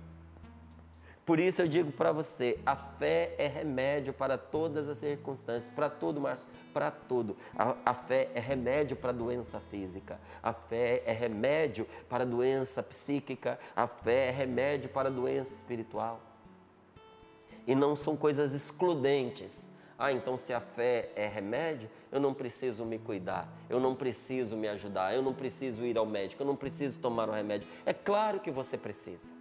Por 1.27 1.41
isso 1.41 1.61
eu 1.61 1.67
digo 1.67 1.91
para 1.91 2.13
você, 2.13 2.57
a 2.65 2.77
fé 2.77 3.35
é 3.37 3.49
remédio 3.49 4.13
para 4.15 4.39
todas 4.39 4.89
as 4.89 4.99
circunstâncias, 4.99 5.75
para 5.75 5.91
tudo, 5.91 6.21
Márcio, 6.21 6.49
para 6.73 6.89
tudo. 6.89 7.37
A, 7.59 7.75
a, 7.85 7.93
fé 7.93 8.31
é 8.33 8.39
remédio 8.39 8.97
para 8.97 9.11
doença 9.11 9.59
física, 9.59 10.21
a 10.41 10.53
fé 10.53 11.03
é 11.05 11.11
remédio 11.11 11.85
para 12.09 12.25
doença 12.25 12.81
psíquica, 12.81 13.59
a 13.75 13.89
fé 13.89 14.29
é 14.29 14.31
remédio 14.31 14.89
para 14.89 15.11
doença 15.11 15.53
espiritual. 15.53 16.21
E 17.67 17.75
não 17.75 17.97
são 17.97 18.17
coisas 18.17 18.55
excludentes. 18.55 19.69
Ah, 19.99 20.13
então 20.13 20.37
se 20.37 20.53
a 20.53 20.61
fé 20.61 21.11
é 21.17 21.27
remédio, 21.27 21.91
eu 22.13 22.21
não 22.21 22.35
preciso 22.35 22.85
me 22.85 23.01
cuidar, 23.01 23.49
eu 23.69 23.81
não 23.81 23.97
preciso 23.97 24.57
me 24.57 24.69
ajudar, 24.69 25.13
eu 25.13 25.23
não 25.23 25.35
preciso 25.35 25.85
ir 25.85 25.99
ao 25.99 26.07
médico, 26.07 26.45
eu 26.45 26.47
não 26.47 26.55
preciso 26.55 27.01
tomar 27.01 27.29
o 27.29 27.33
remédio. 27.33 27.67
É 27.85 27.93
claro 27.93 28.39
que 28.39 28.53
você 28.53 28.79
precisa. 28.79 29.36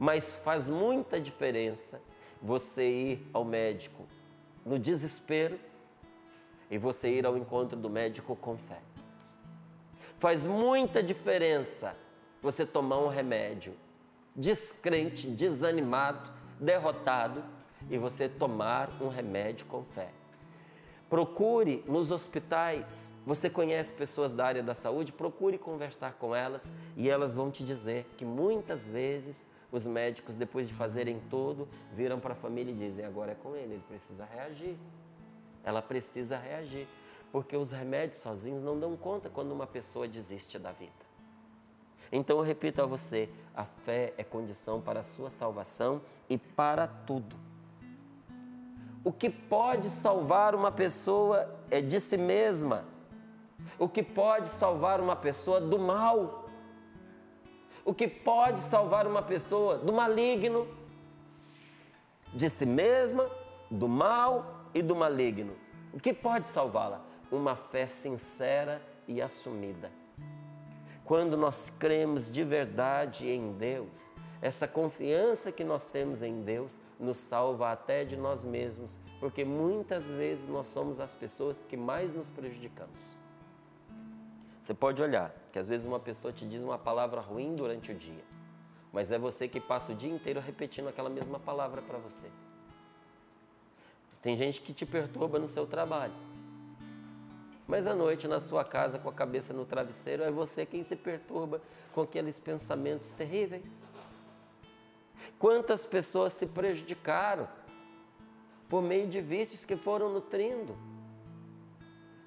Mas 0.00 0.36
faz 0.36 0.66
muita 0.66 1.20
diferença 1.20 2.00
você 2.40 2.88
ir 2.88 3.30
ao 3.34 3.44
médico 3.44 4.06
no 4.64 4.78
desespero 4.78 5.60
e 6.70 6.78
você 6.78 7.10
ir 7.10 7.26
ao 7.26 7.36
encontro 7.36 7.76
do 7.76 7.90
médico 7.90 8.34
com 8.34 8.56
fé. 8.56 8.80
Faz 10.18 10.46
muita 10.46 11.02
diferença 11.02 11.94
você 12.42 12.64
tomar 12.64 12.98
um 12.98 13.08
remédio 13.08 13.74
descrente, 14.34 15.26
desanimado, 15.26 16.32
derrotado 16.58 17.44
e 17.90 17.98
você 17.98 18.26
tomar 18.26 18.90
um 19.02 19.08
remédio 19.08 19.66
com 19.66 19.84
fé. 19.84 20.08
Procure 21.10 21.84
nos 21.86 22.10
hospitais. 22.10 23.14
Você 23.26 23.50
conhece 23.50 23.92
pessoas 23.92 24.32
da 24.32 24.46
área 24.46 24.62
da 24.62 24.74
saúde? 24.74 25.12
Procure 25.12 25.58
conversar 25.58 26.14
com 26.14 26.34
elas 26.34 26.72
e 26.96 27.10
elas 27.10 27.34
vão 27.34 27.50
te 27.50 27.62
dizer 27.62 28.06
que 28.16 28.24
muitas 28.24 28.86
vezes 28.86 29.50
os 29.72 29.86
médicos, 29.86 30.36
depois 30.36 30.68
de 30.68 30.74
fazerem 30.74 31.20
tudo, 31.30 31.68
viram 31.92 32.18
para 32.18 32.32
a 32.32 32.36
família 32.36 32.72
e 32.72 32.76
dizem: 32.76 33.04
agora 33.04 33.32
é 33.32 33.34
com 33.34 33.54
ele, 33.54 33.74
ele 33.74 33.84
precisa 33.86 34.24
reagir. 34.24 34.76
Ela 35.62 35.82
precisa 35.82 36.36
reagir. 36.36 36.86
Porque 37.30 37.56
os 37.56 37.70
remédios 37.70 38.20
sozinhos 38.20 38.62
não 38.62 38.78
dão 38.78 38.96
conta 38.96 39.28
quando 39.28 39.52
uma 39.52 39.66
pessoa 39.66 40.08
desiste 40.08 40.58
da 40.58 40.72
vida. 40.72 41.10
Então 42.10 42.38
eu 42.38 42.42
repito 42.42 42.82
a 42.82 42.86
você: 42.86 43.28
a 43.54 43.64
fé 43.64 44.12
é 44.16 44.24
condição 44.24 44.80
para 44.80 45.00
a 45.00 45.04
sua 45.04 45.30
salvação 45.30 46.02
e 46.28 46.36
para 46.36 46.88
tudo. 46.88 47.36
O 49.04 49.12
que 49.12 49.30
pode 49.30 49.88
salvar 49.88 50.54
uma 50.54 50.72
pessoa 50.72 51.48
é 51.70 51.80
de 51.80 52.00
si 52.00 52.16
mesma. 52.16 52.84
O 53.78 53.88
que 53.88 54.02
pode 54.02 54.48
salvar 54.48 55.00
uma 55.00 55.16
pessoa 55.16 55.60
do 55.60 55.78
mal 55.78 56.39
o 57.90 57.94
que 57.94 58.06
pode 58.06 58.60
salvar 58.60 59.04
uma 59.04 59.20
pessoa 59.20 59.76
do 59.76 59.92
maligno, 59.92 60.64
de 62.32 62.48
si 62.48 62.64
mesma, 62.64 63.28
do 63.68 63.88
mal 63.88 64.68
e 64.72 64.80
do 64.80 64.94
maligno. 64.94 65.56
O 65.92 65.98
que 65.98 66.14
pode 66.14 66.46
salvá-la? 66.46 67.04
Uma 67.32 67.56
fé 67.56 67.88
sincera 67.88 68.80
e 69.08 69.20
assumida. 69.20 69.90
Quando 71.04 71.36
nós 71.36 71.68
cremos 71.80 72.30
de 72.30 72.44
verdade 72.44 73.28
em 73.28 73.54
Deus, 73.54 74.14
essa 74.40 74.68
confiança 74.68 75.50
que 75.50 75.64
nós 75.64 75.86
temos 75.86 76.22
em 76.22 76.42
Deus 76.42 76.78
nos 76.96 77.18
salva 77.18 77.72
até 77.72 78.04
de 78.04 78.16
nós 78.16 78.44
mesmos, 78.44 78.98
porque 79.18 79.44
muitas 79.44 80.08
vezes 80.08 80.46
nós 80.46 80.68
somos 80.68 81.00
as 81.00 81.12
pessoas 81.12 81.60
que 81.68 81.76
mais 81.76 82.12
nos 82.12 82.30
prejudicamos. 82.30 83.19
Você 84.60 84.74
pode 84.74 85.00
olhar 85.02 85.34
que 85.52 85.58
às 85.58 85.66
vezes 85.66 85.86
uma 85.86 85.98
pessoa 85.98 86.32
te 86.32 86.46
diz 86.46 86.62
uma 86.62 86.78
palavra 86.78 87.20
ruim 87.20 87.54
durante 87.54 87.92
o 87.92 87.94
dia, 87.94 88.24
mas 88.92 89.10
é 89.10 89.18
você 89.18 89.48
que 89.48 89.60
passa 89.60 89.92
o 89.92 89.94
dia 89.94 90.10
inteiro 90.10 90.40
repetindo 90.40 90.88
aquela 90.88 91.08
mesma 91.08 91.38
palavra 91.40 91.80
para 91.80 91.98
você. 91.98 92.30
Tem 94.22 94.36
gente 94.36 94.60
que 94.60 94.74
te 94.74 94.84
perturba 94.84 95.38
no 95.38 95.48
seu 95.48 95.66
trabalho, 95.66 96.12
Mas 97.66 97.86
à 97.86 97.94
noite, 97.94 98.26
na 98.26 98.40
sua 98.40 98.64
casa, 98.64 98.98
com 98.98 99.08
a 99.08 99.12
cabeça 99.12 99.54
no 99.54 99.64
travesseiro, 99.64 100.24
é 100.24 100.30
você 100.30 100.66
quem 100.66 100.82
se 100.82 100.96
perturba 100.96 101.62
com 101.92 102.00
aqueles 102.00 102.36
pensamentos 102.36 103.12
terríveis. 103.12 103.88
Quantas 105.38 105.84
pessoas 105.84 106.32
se 106.32 106.48
prejudicaram 106.48 107.48
por 108.68 108.82
meio 108.82 109.06
de 109.06 109.20
vícios 109.20 109.64
que 109.64 109.76
foram 109.76 110.12
nutrindo? 110.12 110.76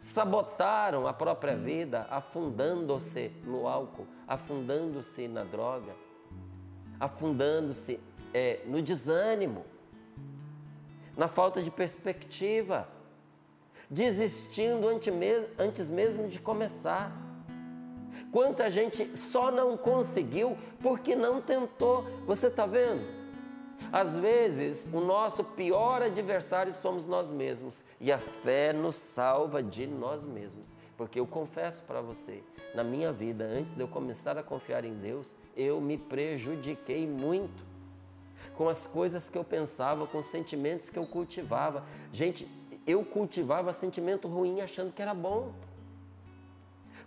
Sabotaram 0.03 1.07
a 1.07 1.13
própria 1.13 1.55
vida, 1.55 2.05
afundando-se 2.09 3.31
no 3.45 3.65
álcool, 3.65 4.05
afundando-se 4.27 5.29
na 5.29 5.45
droga, 5.45 5.95
afundando-se 6.99 8.01
é, 8.33 8.59
no 8.65 8.81
desânimo, 8.81 9.65
na 11.15 11.29
falta 11.29 11.63
de 11.63 11.71
perspectiva, 11.71 12.85
desistindo 13.89 14.89
antes 15.57 15.87
mesmo 15.87 16.27
de 16.27 16.37
começar. 16.37 17.09
Quanta 18.29 18.69
gente 18.69 19.17
só 19.17 19.49
não 19.51 19.77
conseguiu 19.77 20.57
porque 20.81 21.15
não 21.15 21.41
tentou. 21.41 22.03
Você 22.27 22.47
está 22.47 22.65
vendo? 22.65 23.22
Às 23.93 24.17
vezes, 24.17 24.87
o 24.91 24.99
nosso 24.99 25.43
pior 25.43 26.01
adversário 26.01 26.73
somos 26.73 27.05
nós 27.05 27.31
mesmos 27.31 27.83
e 28.01 28.11
a 28.11 28.17
fé 28.17 28.73
nos 28.73 28.95
salva 28.95 29.61
de 29.61 29.85
nós 29.85 30.25
mesmos. 30.25 30.73
Porque 30.97 31.19
eu 31.19 31.27
confesso 31.27 31.83
para 31.83 32.01
você, 32.01 32.41
na 32.73 32.83
minha 32.83 33.13
vida, 33.13 33.45
antes 33.45 33.71
de 33.71 33.79
eu 33.79 33.87
começar 33.87 34.35
a 34.35 34.41
confiar 34.41 34.83
em 34.83 34.95
Deus, 34.95 35.35
eu 35.55 35.79
me 35.79 35.95
prejudiquei 35.95 37.05
muito 37.05 37.63
com 38.57 38.67
as 38.67 38.83
coisas 38.83 39.29
que 39.29 39.37
eu 39.37 39.43
pensava, 39.43 40.07
com 40.07 40.17
os 40.17 40.25
sentimentos 40.25 40.89
que 40.89 40.97
eu 40.97 41.05
cultivava. 41.05 41.83
Gente, 42.11 42.47
eu 42.87 43.05
cultivava 43.05 43.71
sentimento 43.71 44.27
ruim 44.27 44.59
achando 44.59 44.91
que 44.91 45.03
era 45.03 45.13
bom 45.13 45.53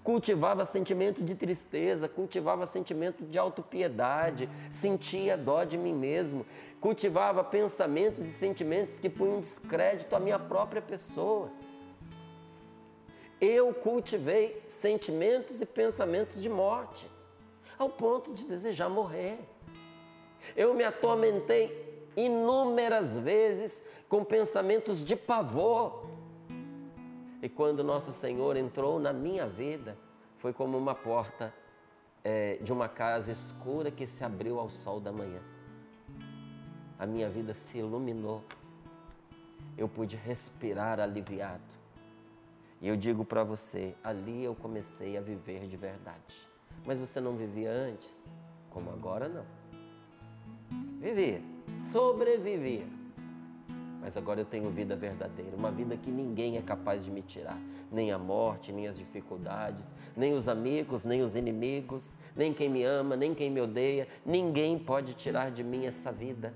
cultivava 0.06 0.64
sentimento 0.64 1.20
de 1.20 1.34
tristeza, 1.34 2.08
cultivava 2.08 2.64
sentimento 2.64 3.24
de 3.24 3.40
autopiedade, 3.40 4.48
sentia 4.70 5.36
dó 5.36 5.64
de 5.64 5.76
mim 5.76 5.92
mesmo, 5.92 6.46
cultivava 6.80 7.42
pensamentos 7.42 8.24
e 8.24 8.30
sentimentos 8.30 8.98
que 8.98 9.08
punham 9.08 9.40
descrédito 9.40 10.14
à 10.14 10.20
minha 10.20 10.38
própria 10.38 10.80
pessoa. 10.82 11.50
Eu 13.40 13.74
cultivei 13.74 14.62
sentimentos 14.64 15.60
e 15.60 15.66
pensamentos 15.66 16.40
de 16.40 16.48
morte, 16.48 17.10
ao 17.78 17.90
ponto 17.90 18.32
de 18.32 18.46
desejar 18.46 18.88
morrer. 18.88 19.38
Eu 20.56 20.74
me 20.74 20.84
atormentei 20.84 22.08
inúmeras 22.16 23.18
vezes 23.18 23.82
com 24.08 24.24
pensamentos 24.24 25.04
de 25.04 25.16
pavor, 25.16 26.06
e 27.42 27.48
quando 27.48 27.84
nosso 27.84 28.12
Senhor 28.12 28.56
entrou 28.56 28.98
na 28.98 29.12
minha 29.12 29.46
vida, 29.46 29.98
foi 30.38 30.52
como 30.52 30.78
uma 30.78 30.94
porta 30.94 31.52
é, 32.24 32.56
de 32.56 32.72
uma 32.72 32.88
casa 32.88 33.30
escura 33.30 33.90
que 33.90 34.06
se 34.06 34.24
abriu 34.24 34.58
ao 34.58 34.70
sol 34.70 34.98
da 34.98 35.12
manhã. 35.12 35.42
A 36.98 37.06
minha 37.06 37.28
vida 37.28 37.52
se 37.52 37.78
iluminou. 37.78 38.42
Eu 39.76 39.88
pude 39.88 40.16
respirar 40.16 41.00
aliviado. 41.00 41.62
E 42.80 42.88
eu 42.88 42.96
digo 42.96 43.24
para 43.24 43.44
você, 43.44 43.94
ali 44.02 44.44
eu 44.44 44.54
comecei 44.54 45.16
a 45.16 45.20
viver 45.20 45.66
de 45.66 45.76
verdade. 45.76 46.48
Mas 46.84 46.98
você 46.98 47.20
não 47.20 47.36
vivia 47.36 47.70
antes? 47.70 48.22
Como 48.70 48.90
agora 48.90 49.28
não. 49.28 49.44
Vivia, 51.00 51.42
sobrevivia 51.76 52.86
mas 54.06 54.16
agora 54.16 54.40
eu 54.40 54.44
tenho 54.44 54.70
vida 54.70 54.94
verdadeira, 54.94 55.56
uma 55.56 55.68
vida 55.68 55.96
que 55.96 56.12
ninguém 56.12 56.56
é 56.56 56.62
capaz 56.62 57.04
de 57.04 57.10
me 57.10 57.22
tirar, 57.22 57.60
nem 57.90 58.12
a 58.12 58.18
morte, 58.18 58.72
nem 58.72 58.86
as 58.86 58.96
dificuldades, 58.96 59.92
nem 60.16 60.32
os 60.32 60.46
amigos, 60.46 61.02
nem 61.02 61.22
os 61.22 61.34
inimigos, 61.34 62.16
nem 62.36 62.54
quem 62.54 62.68
me 62.68 62.84
ama, 62.84 63.16
nem 63.16 63.34
quem 63.34 63.50
me 63.50 63.60
odeia, 63.60 64.06
ninguém 64.24 64.78
pode 64.78 65.12
tirar 65.14 65.50
de 65.50 65.64
mim 65.64 65.86
essa 65.86 66.12
vida. 66.12 66.54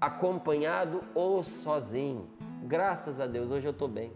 Acompanhado 0.00 1.04
ou 1.14 1.44
sozinho, 1.44 2.26
graças 2.62 3.20
a 3.20 3.26
Deus, 3.26 3.50
hoje 3.50 3.68
eu 3.68 3.72
estou 3.72 3.86
bem. 3.86 4.10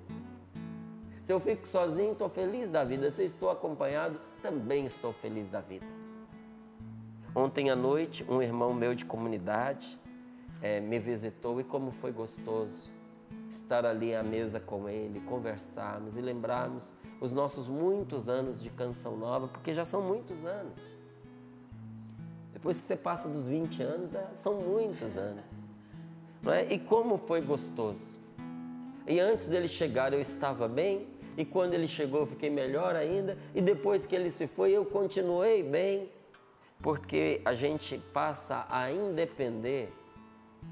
Se 1.21 1.31
eu 1.31 1.39
fico 1.39 1.69
sozinho, 1.69 2.13
estou 2.13 2.29
feliz 2.29 2.71
da 2.71 2.83
vida. 2.85 3.11
Se 3.11 3.21
eu 3.21 3.27
estou 3.27 3.51
acompanhado, 3.51 4.19
também 4.43 4.87
estou 4.87 5.13
feliz 5.13 5.51
da 5.51 5.61
vida. 5.61 5.85
Ontem 7.35 7.69
à 7.69 7.77
noite, 7.77 8.25
um 8.29 8.41
irmão 8.41 8.73
meu 8.73 8.95
de 8.95 9.05
comunidade, 9.05 10.01
é, 10.63 10.81
me 10.81 10.99
visitou 10.99 11.61
e 11.61 11.65
como 11.65 11.91
foi 11.91 12.13
gostoso 12.13 12.91
estar 13.51 13.85
ali 13.85 14.15
à 14.15 14.23
mesa 14.23 14.59
com 14.59 14.89
ele, 14.89 15.21
conversarmos 15.21 16.17
e 16.17 16.21
lembrarmos 16.23 16.95
os 17.21 17.33
nossos 17.33 17.69
muitos 17.69 18.29
anos 18.29 18.63
de 18.63 18.71
canção 18.71 19.17
nova, 19.19 19.49
porque 19.49 19.73
já 19.73 19.85
são 19.85 20.01
muitos 20.01 20.47
anos. 20.47 20.97
Depois 22.55 22.79
que 22.79 22.85
você 22.85 22.97
passa 22.97 23.29
dos 23.29 23.47
20 23.47 23.83
anos, 23.83 24.13
são 24.33 24.55
muitos 24.63 25.19
anos. 25.19 25.74
Não 26.45 26.53
é? 26.53 26.73
E 26.73 26.79
como 26.79 27.17
foi 27.17 27.41
gostoso. 27.41 28.19
E 29.09 29.19
antes 29.19 29.47
dele 29.47 29.67
chegar 29.67 30.13
eu 30.13 30.21
estava 30.21 30.69
bem, 30.69 31.09
e 31.37 31.45
quando 31.45 31.75
ele 31.75 31.87
chegou 31.87 32.21
eu 32.21 32.27
fiquei 32.27 32.51
melhor 32.51 32.95
ainda, 32.95 33.37
e 33.55 33.61
depois 33.61 34.07
que 34.07 34.15
ele 34.15 34.31
se 34.31 34.47
foi 34.47 34.73
eu 34.73 34.85
continuei 34.85 35.63
bem, 35.63 36.11
porque 36.81 37.41
a 37.45 37.55
gente 37.55 37.99
passa 38.13 38.67
a 38.69 38.91
independer 38.91 39.91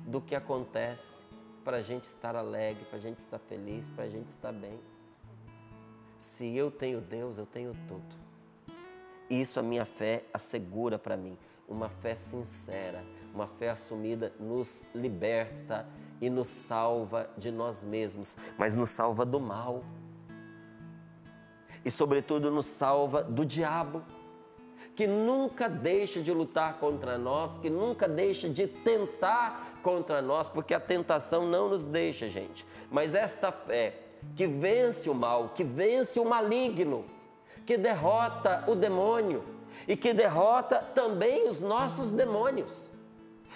do 0.07 0.21
que 0.21 0.35
acontece 0.35 1.23
para 1.65 1.79
a 1.79 1.81
gente 1.81 2.05
estar 2.05 2.37
alegre, 2.37 2.85
para 2.85 2.99
a 2.99 3.01
gente 3.01 3.19
estar 3.19 3.39
feliz, 3.39 3.89
para 3.89 4.05
a 4.05 4.09
gente 4.09 4.29
estar 4.29 4.53
bem. 4.53 4.79
Se 6.19 6.55
eu 6.55 6.71
tenho 6.71 7.01
Deus, 7.01 7.39
eu 7.39 7.47
tenho 7.47 7.75
tudo. 7.89 8.23
Isso 9.29 9.59
a 9.59 9.63
minha 9.63 9.85
fé 9.85 10.25
assegura 10.33 10.99
para 10.99 11.17
mim. 11.17 11.37
Uma 11.69 11.89
fé 11.89 12.15
sincera, 12.15 13.03
uma 13.35 13.47
fé 13.47 13.71
assumida 13.71 14.33
nos 14.39 14.87
liberta 14.95 15.87
e 16.21 16.29
nos 16.31 16.49
salva 16.49 17.29
de 17.37 17.51
nós 17.51 17.83
mesmos, 17.83 18.37
mas 18.57 18.77
nos 18.77 18.91
salva 18.91 19.25
do 19.25 19.41
mal. 19.41 19.83
E, 21.85 21.91
sobretudo, 21.91 22.51
nos 22.51 22.67
salva 22.67 23.25
do 23.25 23.45
diabo 23.45 24.03
que 24.95 25.07
nunca 25.07 25.69
deixa 25.69 26.21
de 26.21 26.31
lutar 26.33 26.79
contra 26.79 27.17
nós, 27.17 27.57
que 27.59 27.71
nunca 27.71 28.07
deixa 28.07 28.49
de 28.49 28.67
tentar 28.67 29.79
contra 29.83 30.21
nós, 30.21 30.47
porque 30.47 30.75
a 30.75 30.81
tentação 30.81 31.47
não 31.47 31.71
nos 31.71 31.87
deixa, 31.87 32.29
gente. 32.29 32.67
Mas 32.91 33.15
esta 33.15 33.51
fé 33.51 33.95
que 34.37 34.47
vence 34.47 35.09
o 35.09 35.15
mal, 35.15 35.49
que 35.49 35.65
vence 35.65 36.21
o 36.21 36.29
maligno, 36.29 37.05
que 37.65 37.79
derrota 37.79 38.65
o 38.69 38.75
demônio 38.75 39.43
e 39.89 39.97
que 39.97 40.13
derrota 40.13 40.79
também 40.95 41.49
os 41.49 41.61
nossos 41.61 42.13
demônios 42.13 42.92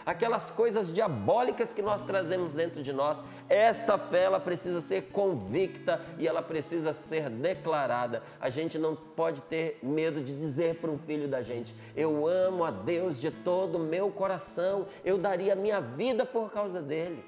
aquelas 0.07 0.53
coisas 0.53 0.93
diabólicas 0.93 1.73
que 1.73 1.83
nós 1.83 2.03
trazemos 2.03 2.53
dentro 2.53 2.81
de 2.81 2.93
nós. 2.93 3.19
Esta 3.49 3.99
fé 3.99 4.23
ela 4.23 4.39
precisa 4.39 4.81
ser 4.81 5.11
convicta 5.11 6.01
e 6.17 6.29
ela 6.29 6.41
precisa 6.41 6.95
ser 6.95 7.29
declarada. 7.29 8.23
A 8.41 8.49
gente 8.49 8.79
não 8.79 8.95
pode 8.95 9.43
ter 9.43 9.81
medo 9.83 10.23
de 10.23 10.33
dizer 10.33 10.77
para 10.77 10.91
um 10.91 10.99
filho 10.99 11.27
da 11.27 11.43
gente: 11.43 11.75
Eu 11.97 12.27
amo 12.29 12.65
a 12.65 12.71
Deus 12.71 13.21
de 13.21 13.33
todo 13.33 13.77
o 13.77 13.81
meu 13.81 14.09
coração, 14.11 14.87
eu 15.05 15.19
daria 15.19 15.57
minha 15.57 15.81
vida 15.81 16.25
por 16.25 16.53
causa 16.53 16.81
dele. 16.81 17.25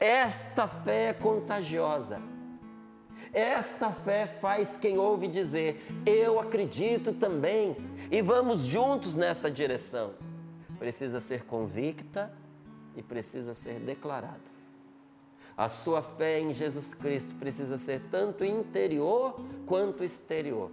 Esta 0.00 0.66
fé 0.66 1.08
é 1.08 1.12
contagiosa. 1.12 2.22
Esta 3.32 3.90
fé 3.90 4.26
faz 4.26 4.76
quem 4.76 4.96
ouve 4.96 5.28
dizer: 5.28 5.86
Eu 6.06 6.40
acredito 6.40 7.12
também, 7.12 7.76
e 8.10 8.22
vamos 8.22 8.64
juntos 8.64 9.14
nessa 9.14 9.50
direção 9.50 10.14
precisa 10.84 11.18
ser 11.18 11.46
convicta 11.46 12.30
e 12.94 13.02
precisa 13.02 13.54
ser 13.54 13.80
declarada. 13.80 14.52
A 15.56 15.66
sua 15.66 16.02
fé 16.02 16.40
em 16.40 16.52
Jesus 16.52 16.92
Cristo 16.92 17.34
precisa 17.36 17.78
ser 17.78 18.02
tanto 18.10 18.44
interior 18.44 19.40
quanto 19.64 20.04
exterior. 20.04 20.70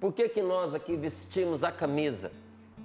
Por 0.00 0.14
que, 0.14 0.30
que 0.30 0.40
nós 0.40 0.74
aqui 0.74 0.96
vestimos 0.96 1.62
a 1.62 1.70
camisa? 1.70 2.32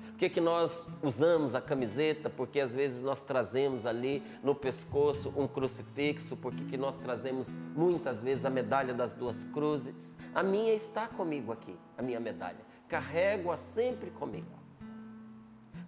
Por 0.10 0.17
que, 0.17 0.30
que 0.32 0.41
nós 0.41 0.86
usamos 1.02 1.56
a 1.56 1.62
camiseta? 1.62 2.30
Porque 2.30 2.60
às 2.60 2.76
vezes 2.76 3.02
nós 3.02 3.23
trazemos 3.23 3.86
ali 3.86 4.21
no 4.43 4.54
pescoço 4.54 5.34
um 5.38 5.47
crucifixo, 5.47 6.36
porque 6.36 6.65
que 6.65 6.76
nós 6.76 6.97
trazemos 6.97 7.56
muitas 7.73 8.21
vezes 8.21 8.43
a 8.43 8.49
medalha 8.49 8.93
das 8.93 9.13
duas 9.13 9.45
cruzes. 9.45 10.17
A 10.36 10.43
minha 10.43 10.73
está 10.73 11.08
comigo 11.08 11.54
aqui, 11.54 11.73
a 11.97 12.02
minha 12.02 12.19
medalha. 12.19 12.65
Carrego-a 12.89 13.56
sempre 13.56 14.12
comigo. 14.12 14.62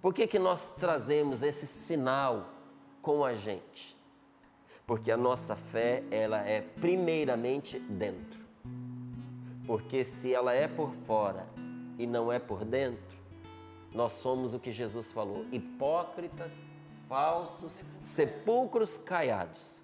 Por 0.06 0.14
que, 0.14 0.28
que 0.28 0.38
nós 0.38 0.70
trazemos 0.70 1.42
esse 1.42 1.66
sinal 1.66 2.48
com 3.02 3.26
a 3.26 3.34
gente? 3.34 3.98
Porque 4.86 5.10
a 5.10 5.18
nossa 5.18 5.56
fé, 5.56 6.04
ela 6.12 6.48
é 6.48 6.62
primeiramente 6.62 7.80
dentro. 7.80 8.40
Porque 9.66 10.04
se 10.04 10.32
ela 10.32 10.54
é 10.54 10.68
por 10.68 10.92
fora 10.92 11.48
e 11.98 12.06
não 12.06 12.32
é 12.32 12.38
por 12.38 12.64
dentro, 12.64 13.18
nós 13.92 14.14
somos 14.14 14.54
o 14.54 14.60
que 14.60 14.72
Jesus 14.72 15.12
falou: 15.12 15.44
hipócritas, 15.52 16.64
falsos, 17.10 17.84
sepulcros 18.04 19.00
caiados. 19.00 19.82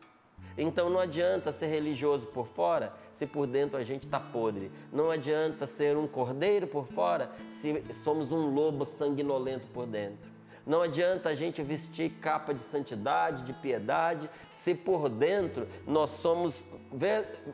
Então 0.62 0.91
não 0.91 1.00
adianta 1.00 1.52
ser 1.52 1.65
religioso 1.65 2.28
por 2.28 2.45
fora 2.45 2.93
se 3.12 3.26
por 3.26 3.47
dentro 3.47 3.80
a 3.80 3.84
gente 3.84 4.06
está 4.06 4.19
podre. 4.19 4.71
Não 4.93 5.10
adianta 5.10 5.65
ser 5.65 5.97
um 5.97 6.08
cordeiro 6.08 6.67
por 6.67 6.86
fora 6.86 7.32
se 7.50 7.84
somos 7.91 8.32
um 8.32 8.54
lobo 8.54 8.86
sanguinolento 8.86 9.65
por 9.74 9.88
dentro. 9.88 10.30
Não 10.63 10.84
adianta 10.84 11.30
a 11.30 11.34
gente 11.34 11.63
vestir 11.63 12.12
capa 12.21 12.54
de 12.54 12.62
santidade, 12.62 13.41
de 13.41 13.54
piedade, 13.54 14.30
se 14.52 14.76
por 14.76 15.10
dentro 15.10 15.67
nós 15.88 16.12
somos 16.12 16.63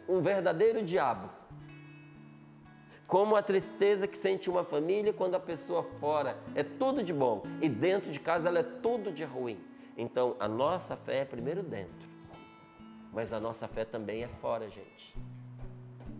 um 0.10 0.20
verdadeiro 0.20 0.84
diabo. 0.84 1.30
Como 3.08 3.38
a 3.38 3.41
tristeza 3.41 4.06
que 4.06 4.17
sente 4.17 4.50
uma 4.50 4.65
família 4.65 5.13
quando 5.13 5.36
a 5.36 5.39
pessoa 5.39 5.82
fora 5.82 6.38
é 6.54 6.62
tudo 6.62 7.02
de 7.02 7.13
bom 7.13 7.41
e 7.62 7.70
dentro 7.70 8.12
de 8.12 8.20
casa 8.20 8.50
ela 8.50 8.60
é 8.60 8.63
tudo 8.63 9.13
de 9.13 9.24
ruim. 9.24 9.58
Então 9.96 10.36
a 10.41 10.48
nossa 10.50 10.98
fé 10.98 11.20
é 11.20 11.26
primeiro 11.26 11.63
dentro 11.63 12.07
mas 13.17 13.34
a 13.34 13.39
nossa 13.39 13.67
fé 13.67 13.84
também 13.84 14.23
é 14.23 14.27
fora, 14.27 14.69
gente. 14.69 15.17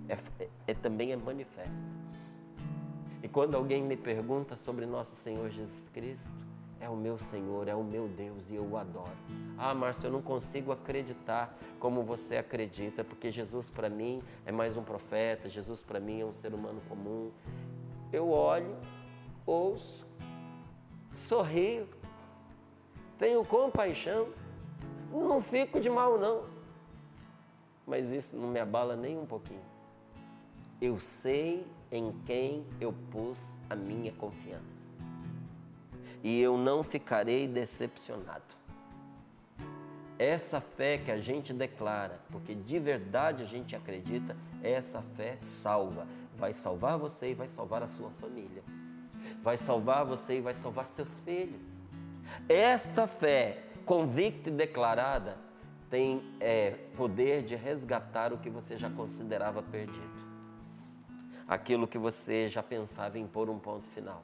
É, 0.10 0.17
é, 0.43 0.49
é, 0.65 0.73
também 0.73 1.12
é 1.12 1.15
manifesta. 1.15 1.88
E 3.21 3.27
quando 3.27 3.53
alguém 3.53 3.83
me 3.83 3.95
pergunta 3.95 4.55
sobre 4.55 4.83
nosso 4.88 5.15
Senhor 5.15 5.47
Jesus 5.51 5.91
Cristo, 5.93 6.33
é 6.79 6.89
o 6.89 6.95
meu 6.95 7.19
Senhor, 7.19 7.67
é 7.67 7.75
o 7.75 7.83
meu 7.83 8.07
Deus 8.07 8.49
e 8.49 8.55
eu 8.55 8.65
o 8.65 8.77
adoro. 8.77 9.12
Ah, 9.60 9.75
Márcio, 9.75 10.07
eu 10.07 10.12
não 10.12 10.23
consigo 10.23 10.71
acreditar 10.71 11.55
como 11.79 12.01
você 12.01 12.36
acredita, 12.38 13.03
porque 13.03 13.29
Jesus 13.29 13.69
para 13.69 13.91
mim 13.91 14.23
é 14.43 14.51
mais 14.51 14.75
um 14.75 14.81
profeta, 14.81 15.47
Jesus 15.47 15.83
para 15.83 15.99
mim 15.99 16.21
é 16.21 16.25
um 16.25 16.33
ser 16.33 16.51
humano 16.51 16.81
comum. 16.89 17.29
Eu 18.12 18.31
olho, 18.31 18.75
ouço, 19.45 20.03
sorrio, 21.13 21.88
tenho 23.19 23.45
compaixão, 23.45 24.29
não 25.12 25.43
fico 25.43 25.79
de 25.79 25.91
mal 25.91 26.17
não 26.17 26.57
mas 27.88 28.12
isso 28.12 28.36
não 28.36 28.50
me 28.50 28.60
abala 28.60 28.97
nem 28.97 29.17
um 29.17 29.26
pouquinho. 29.26 29.63
Eu 30.82 31.00
sei 31.00 31.65
em 31.89 32.12
quem 32.26 32.65
eu 32.82 32.93
pus 33.12 33.60
a 33.69 33.76
minha 33.76 34.12
confiança. 34.12 34.91
E 36.21 36.41
eu 36.41 36.58
não 36.58 36.84
ficarei 36.84 37.47
decepcionado. 37.47 38.43
Essa 40.19 40.60
fé 40.60 40.97
que 40.97 41.12
a 41.12 41.19
gente 41.19 41.54
declara, 41.54 42.19
porque 42.30 42.54
de 42.54 42.78
verdade 42.78 43.43
a 43.43 43.45
gente 43.45 43.76
acredita, 43.76 44.36
essa 44.62 45.02
fé 45.15 45.38
salva. 45.39 46.06
Vai 46.38 46.54
salvar 46.54 46.97
você 46.97 47.32
e 47.32 47.36
vai 47.36 47.47
salvar 47.47 47.82
a 47.82 47.88
sua 47.88 48.10
família. 48.12 48.63
Vai 49.41 49.58
salvar 49.58 50.06
você 50.06 50.39
e 50.39 50.41
vai 50.41 50.54
salvar 50.54 50.86
seus 50.88 51.19
filhos. 51.19 51.82
Esta 52.50 53.08
fé 53.08 53.63
convicta 53.86 54.50
e 54.50 54.54
declarada 54.54 55.46
tem 55.89 56.21
é, 56.39 56.71
poder 56.95 57.43
de 57.43 57.56
resgatar 57.56 58.34
o 58.34 58.38
que 58.38 58.50
você 58.50 58.78
já 58.78 58.89
considerava 58.89 59.63
perdido, 59.63 60.28
aquilo 61.47 61.88
que 61.88 61.97
você 61.97 62.47
já 62.47 62.62
pensava 62.62 63.17
em 63.17 63.28
pôr 63.28 63.50
um 63.50 63.58
ponto 63.58 63.88
final, 63.88 64.23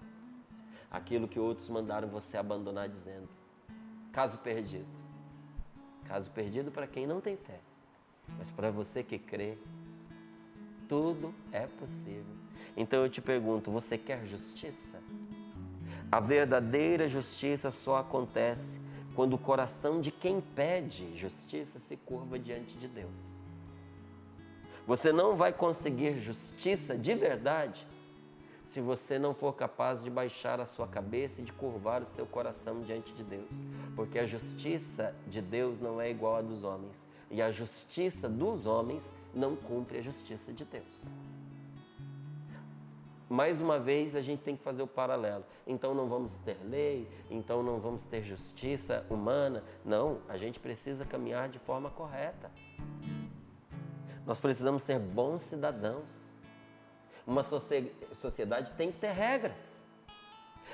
aquilo 0.91 1.27
que 1.27 1.39
outros 1.39 1.69
mandaram 1.69 2.07
você 2.07 2.37
abandonar 2.37 2.89
dizendo: 2.89 3.29
caso 4.11 4.37
perdido. 4.39 5.03
Caso 6.05 6.29
perdido 6.31 6.69
para 6.69 6.85
quem 6.85 7.07
não 7.07 7.21
tem 7.21 7.37
fé, 7.37 7.61
mas 8.37 8.51
para 8.51 8.69
você 8.69 9.01
que 9.03 9.17
crê, 9.17 9.57
tudo 10.87 11.33
é 11.49 11.65
possível. 11.65 12.35
Então 12.75 13.03
eu 13.03 13.09
te 13.09 13.21
pergunto: 13.21 13.71
você 13.71 13.97
quer 13.97 14.25
justiça? 14.25 15.01
A 16.11 16.19
verdadeira 16.19 17.07
justiça 17.07 17.71
só 17.71 17.97
acontece 17.97 18.79
quando 19.15 19.33
o 19.33 19.37
coração 19.37 20.01
de 20.01 20.11
quem 20.11 20.41
pede 20.41 21.17
justiça 21.17 21.79
se 21.79 21.97
curva 21.97 22.37
diante 22.39 22.77
de 22.77 22.87
Deus. 22.87 23.43
Você 24.85 25.11
não 25.11 25.35
vai 25.35 25.53
conseguir 25.53 26.19
justiça 26.19 26.97
de 26.97 27.15
verdade 27.15 27.87
se 28.65 28.81
você 28.81 29.19
não 29.19 29.33
for 29.33 29.53
capaz 29.53 30.03
de 30.03 30.09
baixar 30.09 30.59
a 30.59 30.65
sua 30.65 30.87
cabeça 30.87 31.41
e 31.41 31.43
de 31.43 31.53
curvar 31.53 32.01
o 32.01 32.05
seu 32.05 32.25
coração 32.25 32.81
diante 32.81 33.13
de 33.13 33.23
Deus. 33.23 33.65
Porque 33.95 34.17
a 34.17 34.25
justiça 34.25 35.15
de 35.27 35.41
Deus 35.41 35.79
não 35.79 36.01
é 36.01 36.09
igual 36.09 36.37
à 36.37 36.41
dos 36.41 36.63
homens, 36.63 37.07
e 37.29 37.41
a 37.41 37.51
justiça 37.51 38.27
dos 38.27 38.65
homens 38.65 39.13
não 39.33 39.55
cumpre 39.55 39.99
a 39.99 40.01
justiça 40.01 40.51
de 40.51 40.65
Deus 40.65 41.13
mais 43.33 43.59
uma 43.59 43.79
vez 43.79 44.15
a 44.15 44.21
gente 44.21 44.43
tem 44.43 44.55
que 44.55 44.63
fazer 44.63 44.83
o 44.83 44.87
paralelo. 44.87 45.43
Então 45.65 45.95
não 45.95 46.07
vamos 46.07 46.35
ter 46.35 46.55
lei, 46.63 47.09
então 47.31 47.63
não 47.63 47.79
vamos 47.79 48.03
ter 48.03 48.21
justiça 48.21 49.03
humana. 49.09 49.63
Não, 49.83 50.21
a 50.29 50.37
gente 50.37 50.59
precisa 50.59 51.03
caminhar 51.03 51.49
de 51.49 51.57
forma 51.57 51.89
correta. 51.89 52.51
Nós 54.23 54.39
precisamos 54.39 54.83
ser 54.83 54.99
bons 54.99 55.41
cidadãos. 55.41 56.37
Uma 57.25 57.41
sociedade 57.41 58.71
tem 58.73 58.91
que 58.91 58.99
ter 58.99 59.11
regras. 59.11 59.87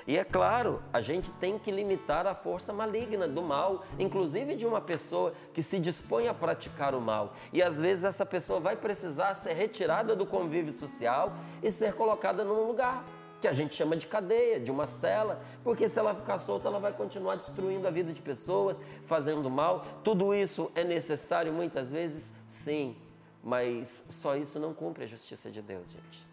E 0.10 0.18
é 0.18 0.24
claro, 0.24 0.82
a 0.92 1.02
gente 1.02 1.30
tem 1.34 1.60
que 1.60 1.70
limitar 1.70 2.26
a 2.26 2.34
força 2.34 2.74
maligna 2.74 3.28
do 3.28 3.44
mal, 3.44 3.86
inclusive 4.00 4.56
de 4.56 4.66
uma 4.66 4.82
pessoa 4.82 5.36
que 5.54 5.62
se 5.62 5.78
dispõe 5.78 6.28
a 6.28 6.34
praticar 6.34 6.96
o 6.96 7.00
mal. 7.00 7.36
E 7.54 7.62
às 7.62 7.80
vezes 7.80 8.04
essa 8.04 8.26
pessoa 8.26 8.60
vai 8.60 8.76
precisar 8.76 9.36
ser 9.36 9.54
retirada 9.54 10.16
do 10.16 10.26
convívio 10.26 10.74
social 10.74 11.32
e 11.62 11.72
ser 11.72 11.94
colocada 11.94 12.44
num 12.44 12.66
lugar 12.66 13.06
que 13.40 13.48
a 13.48 13.54
gente 13.54 13.76
chama 13.76 13.96
de 13.96 14.08
cadeia, 14.08 14.60
de 14.60 14.72
uma 14.72 14.88
cela, 14.88 15.44
porque 15.64 15.88
se 15.88 16.00
ela 16.00 16.16
ficar 16.16 16.40
solta, 16.40 16.68
ela 16.68 16.80
vai 16.80 16.92
continuar 16.92 17.36
destruindo 17.36 17.88
a 17.88 17.92
vida 17.92 18.12
de 18.12 18.24
pessoas, 18.24 18.82
fazendo 19.06 19.48
mal. 19.48 19.86
Tudo 20.04 20.34
isso 20.34 20.72
é 20.74 20.84
necessário 20.84 21.54
muitas 21.54 21.92
vezes? 21.92 22.34
Sim, 22.48 22.98
mas 23.44 24.08
só 24.10 24.36
isso 24.36 24.60
não 24.60 24.74
cumpre 24.74 25.04
a 25.04 25.08
justiça 25.08 25.52
de 25.52 25.62
Deus, 25.62 25.92
gente. 25.92 26.28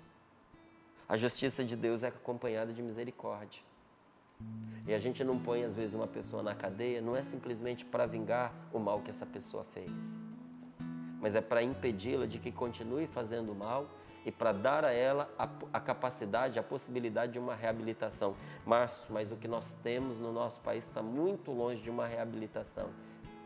A 1.07 1.19
justiça 1.19 1.62
de 1.62 1.77
Deus 1.77 2.03
é 2.03 2.09
acompanhada 2.09 2.73
de 2.73 2.83
misericórdia. 2.83 3.65
E 4.87 4.94
a 4.94 4.99
gente 4.99 5.25
não 5.25 5.38
põe, 5.38 5.64
às 5.64 5.75
vezes, 5.75 5.94
uma 5.94 6.07
pessoa 6.07 6.42
na 6.42 6.55
cadeia, 6.55 7.01
não 7.01 7.16
é 7.16 7.22
simplesmente 7.22 7.85
para 7.85 8.07
vingar 8.07 8.53
o 8.72 8.79
mal 8.79 9.01
que 9.01 9.11
essa 9.11 9.27
pessoa 9.27 9.64
fez, 9.64 10.20
mas 11.20 11.35
é 11.35 11.40
para 11.40 11.62
impedi-la 11.62 12.27
de 12.27 12.38
que 12.38 12.53
continue 12.53 13.07
fazendo 13.07 13.55
mal 13.55 13.88
e 14.25 14.31
para 14.31 14.53
dar 14.53 14.85
a 14.85 14.92
ela 14.92 15.29
a, 15.38 15.49
a, 15.72 15.81
capacidade, 15.81 16.59
a 16.59 16.62
possibilidade 16.62 17.33
de 17.33 17.38
uma 17.38 17.55
reabilitação. 17.55 18.35
Márcio, 18.64 19.12
mas 19.12 19.31
o 19.31 19.37
que 19.37 19.46
nós 19.46 19.75
temos 19.75 20.18
no 20.18 20.33
nosso 20.33 20.61
país 20.61 20.85
está 20.85 21.01
muito 21.01 21.53
longe 21.53 21.81
de 21.81 21.90
uma 21.90 22.07
reabilitação. 22.07 22.90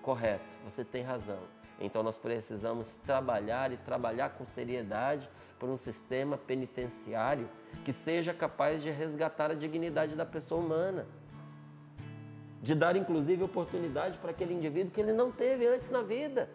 Correto, 0.02 0.56
você 0.64 0.82
tem 0.82 1.02
razão. 1.02 1.40
Então 1.78 2.02
nós 2.02 2.16
precisamos 2.16 2.94
trabalhar 2.94 3.72
e 3.72 3.76
trabalhar 3.76 4.30
com 4.30 4.44
seriedade 4.46 5.30
por 5.60 5.68
um 5.68 5.76
sistema 5.76 6.38
penitenciário 6.38 7.46
que 7.84 7.92
seja 7.92 8.32
capaz 8.32 8.82
de 8.82 8.90
resgatar 8.90 9.50
a 9.50 9.54
dignidade 9.54 10.16
da 10.16 10.24
pessoa 10.24 10.60
humana. 10.60 11.06
De 12.62 12.74
dar 12.74 12.96
inclusive 12.96 13.44
oportunidade 13.44 14.16
para 14.18 14.30
aquele 14.30 14.54
indivíduo 14.54 14.90
que 14.90 15.00
ele 15.00 15.12
não 15.12 15.30
teve 15.30 15.66
antes 15.66 15.90
na 15.90 16.00
vida. 16.00 16.48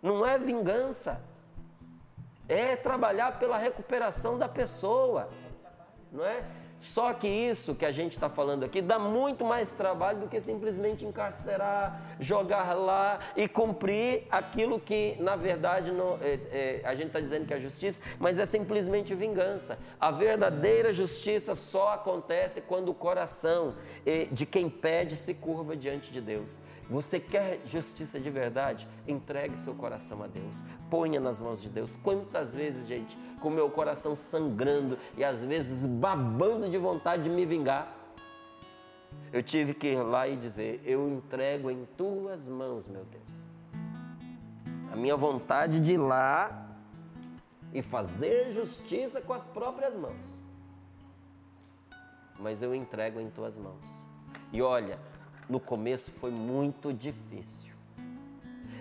Não 0.00 0.24
é 0.24 0.38
vingança. 0.38 1.20
É 2.48 2.76
trabalhar 2.76 3.38
pela 3.38 3.58
recuperação 3.58 4.38
da 4.38 4.48
pessoa. 4.48 5.28
Não 6.12 6.24
é? 6.24 6.44
Só 6.80 7.12
que 7.12 7.28
isso 7.28 7.74
que 7.74 7.84
a 7.84 7.92
gente 7.92 8.12
está 8.12 8.30
falando 8.30 8.64
aqui 8.64 8.80
dá 8.80 8.98
muito 8.98 9.44
mais 9.44 9.70
trabalho 9.70 10.20
do 10.20 10.28
que 10.28 10.40
simplesmente 10.40 11.04
encarcerar, 11.04 12.00
jogar 12.18 12.72
lá 12.72 13.20
e 13.36 13.46
cumprir 13.46 14.26
aquilo 14.30 14.80
que, 14.80 15.14
na 15.20 15.36
verdade, 15.36 15.92
é, 16.22 16.40
é, 16.50 16.80
a 16.82 16.94
gente 16.94 17.08
está 17.08 17.20
dizendo 17.20 17.46
que 17.46 17.52
é 17.52 17.58
justiça, 17.58 18.00
mas 18.18 18.38
é 18.38 18.46
simplesmente 18.46 19.14
vingança. 19.14 19.78
A 20.00 20.10
verdadeira 20.10 20.90
justiça 20.94 21.54
só 21.54 21.92
acontece 21.92 22.62
quando 22.62 22.88
o 22.88 22.94
coração 22.94 23.74
é, 24.06 24.24
de 24.32 24.46
quem 24.46 24.70
pede 24.70 25.16
se 25.16 25.34
curva 25.34 25.76
diante 25.76 26.10
de 26.10 26.22
Deus. 26.22 26.58
Você 26.90 27.20
quer 27.20 27.60
justiça 27.64 28.18
de 28.18 28.28
verdade? 28.30 28.88
Entregue 29.06 29.56
seu 29.56 29.74
coração 29.74 30.24
a 30.24 30.26
Deus. 30.26 30.64
Ponha 30.90 31.20
nas 31.20 31.38
mãos 31.38 31.62
de 31.62 31.68
Deus. 31.68 31.96
Quantas 32.02 32.52
vezes, 32.52 32.88
gente, 32.88 33.16
com 33.40 33.48
meu 33.48 33.70
coração 33.70 34.16
sangrando 34.16 34.98
e 35.16 35.22
às 35.22 35.44
vezes 35.44 35.86
babando 35.86 36.68
de 36.68 36.76
vontade 36.76 37.22
de 37.22 37.30
me 37.30 37.46
vingar, 37.46 37.96
eu 39.32 39.40
tive 39.40 39.72
que 39.72 39.88
ir 39.92 40.02
lá 40.02 40.26
e 40.26 40.36
dizer: 40.36 40.82
Eu 40.84 41.08
entrego 41.08 41.70
em 41.70 41.84
tuas 41.96 42.48
mãos, 42.48 42.88
meu 42.88 43.04
Deus. 43.04 43.54
A 44.92 44.96
minha 44.96 45.16
vontade 45.16 45.78
de 45.78 45.92
ir 45.92 45.98
lá 45.98 46.66
e 47.72 47.82
fazer 47.82 48.52
justiça 48.52 49.20
com 49.20 49.32
as 49.32 49.46
próprias 49.46 49.96
mãos. 49.96 50.42
Mas 52.36 52.60
eu 52.62 52.74
entrego 52.74 53.20
em 53.20 53.30
tuas 53.30 53.56
mãos. 53.56 54.08
E 54.52 54.60
olha, 54.60 54.98
no 55.50 55.58
começo 55.58 56.12
foi 56.12 56.30
muito 56.30 56.92
difícil. 56.92 57.72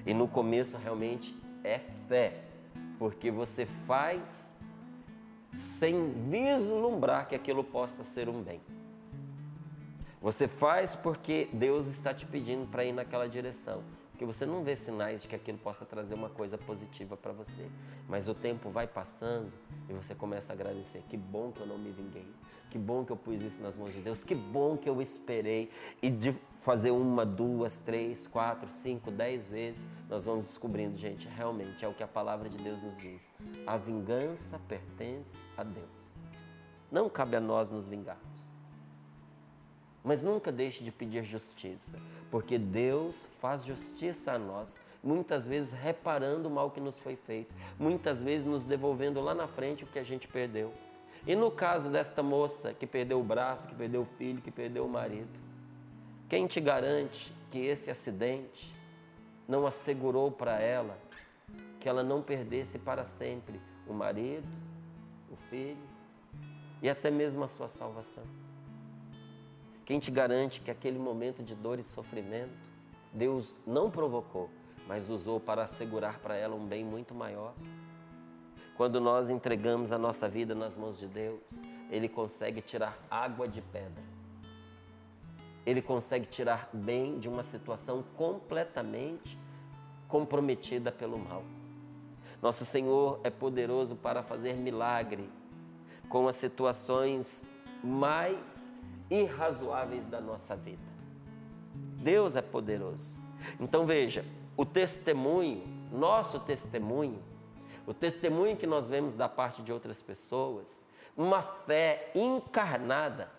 E 0.05 0.13
no 0.13 0.27
começo 0.27 0.77
realmente 0.77 1.35
é 1.63 1.79
fé, 1.79 2.43
porque 2.99 3.31
você 3.31 3.65
faz 3.65 4.55
sem 5.53 6.13
vislumbrar 6.29 7.27
que 7.27 7.35
aquilo 7.35 7.63
possa 7.63 8.03
ser 8.03 8.29
um 8.29 8.43
bem. 8.43 8.61
Você 10.21 10.47
faz 10.47 10.93
porque 10.95 11.49
Deus 11.51 11.87
está 11.87 12.13
te 12.13 12.25
pedindo 12.25 12.67
para 12.67 12.85
ir 12.85 12.93
naquela 12.93 13.27
direção. 13.27 13.81
porque 14.11 14.25
você 14.25 14.45
não 14.45 14.65
vê 14.65 14.75
sinais 14.75 15.21
de 15.21 15.29
que 15.29 15.35
aquilo 15.35 15.57
possa 15.57 15.85
trazer 15.85 16.13
uma 16.13 16.29
coisa 16.29 16.57
positiva 16.57 17.15
para 17.15 17.31
você. 17.31 17.65
Mas 18.05 18.27
o 18.27 18.33
tempo 18.33 18.69
vai 18.69 18.85
passando 18.85 19.49
e 19.87 19.93
você 19.93 20.13
começa 20.13 20.51
a 20.51 20.55
agradecer. 20.55 21.01
Que 21.09 21.15
bom 21.15 21.53
que 21.53 21.61
eu 21.61 21.65
não 21.65 21.77
me 21.77 21.89
vinguei. 21.89 22.27
Que 22.69 22.77
bom 22.77 23.03
que 23.03 23.11
eu 23.11 23.17
pus 23.17 23.41
isso 23.41 23.61
nas 23.61 23.75
mãos 23.75 23.93
de 23.93 23.99
Deus. 23.99 24.23
Que 24.23 24.35
bom 24.35 24.77
que 24.77 24.87
eu 24.87 25.01
esperei. 25.01 25.69
E 26.01 26.09
de 26.09 26.35
fazer 26.57 26.91
uma, 26.91 27.25
duas, 27.25 27.79
três, 27.79 28.27
quatro, 28.27 28.69
cinco, 28.69 29.09
dez 29.09 29.47
vezes, 29.47 29.85
nós 30.09 30.25
vamos 30.25 30.45
descobrindo, 30.45 30.97
gente, 30.97 31.27
realmente 31.27 31.83
é 31.83 31.87
o 31.87 31.93
que 31.93 32.03
a 32.03 32.07
palavra 32.07 32.49
de 32.49 32.57
Deus 32.57 32.81
nos 32.83 32.97
diz. 32.97 33.33
A 33.65 33.77
vingança 33.77 34.59
pertence 34.67 35.41
a 35.57 35.63
Deus. 35.63 36.21
Não 36.91 37.09
cabe 37.09 37.35
a 37.35 37.39
nós 37.39 37.69
nos 37.69 37.87
vingarmos. 37.87 38.55
Mas 40.03 40.21
nunca 40.21 40.51
deixe 40.51 40.83
de 40.83 40.91
pedir 40.91 41.23
justiça, 41.23 41.99
porque 42.31 42.57
Deus 42.57 43.27
faz 43.39 43.65
justiça 43.65 44.33
a 44.33 44.39
nós, 44.39 44.79
muitas 45.03 45.45
vezes 45.45 45.73
reparando 45.73 46.47
o 46.47 46.51
mal 46.51 46.71
que 46.71 46.79
nos 46.79 46.97
foi 46.97 47.15
feito, 47.15 47.53
muitas 47.77 48.21
vezes 48.21 48.47
nos 48.47 48.65
devolvendo 48.65 49.21
lá 49.21 49.33
na 49.33 49.47
frente 49.47 49.83
o 49.83 49.87
que 49.87 49.99
a 49.99 50.03
gente 50.03 50.27
perdeu. 50.27 50.73
E 51.29 51.35
no 51.35 51.51
caso 51.51 51.91
desta 51.91 52.23
moça 52.23 52.73
que 52.73 52.87
perdeu 52.87 53.19
o 53.19 53.23
braço, 53.23 53.67
que 53.67 53.75
perdeu 53.75 54.01
o 54.01 54.05
filho, 54.17 54.41
que 54.41 54.49
perdeu 54.49 54.83
o 54.83 54.89
marido, 54.89 55.29
quem 56.27 56.47
te 56.47 56.59
garante 56.59 57.31
que 57.51 57.59
esse 57.59 57.91
acidente 57.91 58.73
não 59.47 59.67
assegurou 59.67 60.31
para 60.31 60.59
ela 60.59 60.97
que 61.79 61.87
ela 61.87 62.01
não 62.01 62.19
perdesse 62.19 62.79
para 62.79 63.05
sempre 63.05 63.61
o 63.87 63.93
marido, 63.93 64.47
o 65.31 65.35
filho 65.35 65.77
e 66.81 66.89
até 66.89 67.11
mesmo 67.11 67.43
a 67.43 67.47
sua 67.47 67.69
salvação? 67.69 68.23
Quem 69.85 69.99
te 69.99 70.09
garante 70.09 70.61
que 70.61 70.71
aquele 70.71 70.97
momento 70.97 71.43
de 71.43 71.53
dor 71.53 71.77
e 71.77 71.83
sofrimento 71.83 72.57
Deus 73.13 73.55
não 73.67 73.91
provocou, 73.91 74.49
mas 74.87 75.11
usou 75.11 75.39
para 75.39 75.61
assegurar 75.65 76.17
para 76.21 76.35
ela 76.35 76.55
um 76.55 76.65
bem 76.65 76.83
muito 76.83 77.13
maior? 77.13 77.53
Quando 78.79 79.01
nós 79.01 79.29
entregamos 79.29 79.91
a 79.91 79.97
nossa 79.97 80.29
vida 80.29 80.55
nas 80.55 80.73
mãos 80.73 80.97
de 80.97 81.05
Deus, 81.05 81.65
Ele 81.91 82.07
consegue 82.07 82.61
tirar 82.61 82.97
água 83.11 83.45
de 83.45 83.61
pedra. 83.61 84.01
Ele 85.65 85.81
consegue 85.81 86.25
tirar 86.25 86.69
bem 86.71 87.19
de 87.19 87.27
uma 87.27 87.43
situação 87.43 88.01
completamente 88.15 89.37
comprometida 90.07 90.93
pelo 90.93 91.19
mal. 91.19 91.43
Nosso 92.41 92.63
Senhor 92.63 93.19
é 93.21 93.29
poderoso 93.29 93.97
para 93.97 94.23
fazer 94.23 94.53
milagre 94.53 95.29
com 96.07 96.29
as 96.29 96.37
situações 96.37 97.45
mais 97.83 98.71
irrazoáveis 99.09 100.07
da 100.07 100.21
nossa 100.21 100.55
vida. 100.55 100.89
Deus 102.01 102.37
é 102.37 102.41
poderoso. 102.41 103.21
Então 103.59 103.85
veja, 103.85 104.23
o 104.55 104.65
testemunho, 104.65 105.67
nosso 105.91 106.39
testemunho, 106.39 107.21
o 107.89 107.93
testemunho 107.93 108.55
que 108.55 108.67
nós 108.67 108.87
vemos 108.87 109.15
da 109.15 109.27
parte 109.27 109.63
de 109.63 109.73
outras 109.73 109.99
pessoas, 109.99 110.85
uma 111.17 111.41
fé 111.41 112.11
encarnada, 112.13 113.31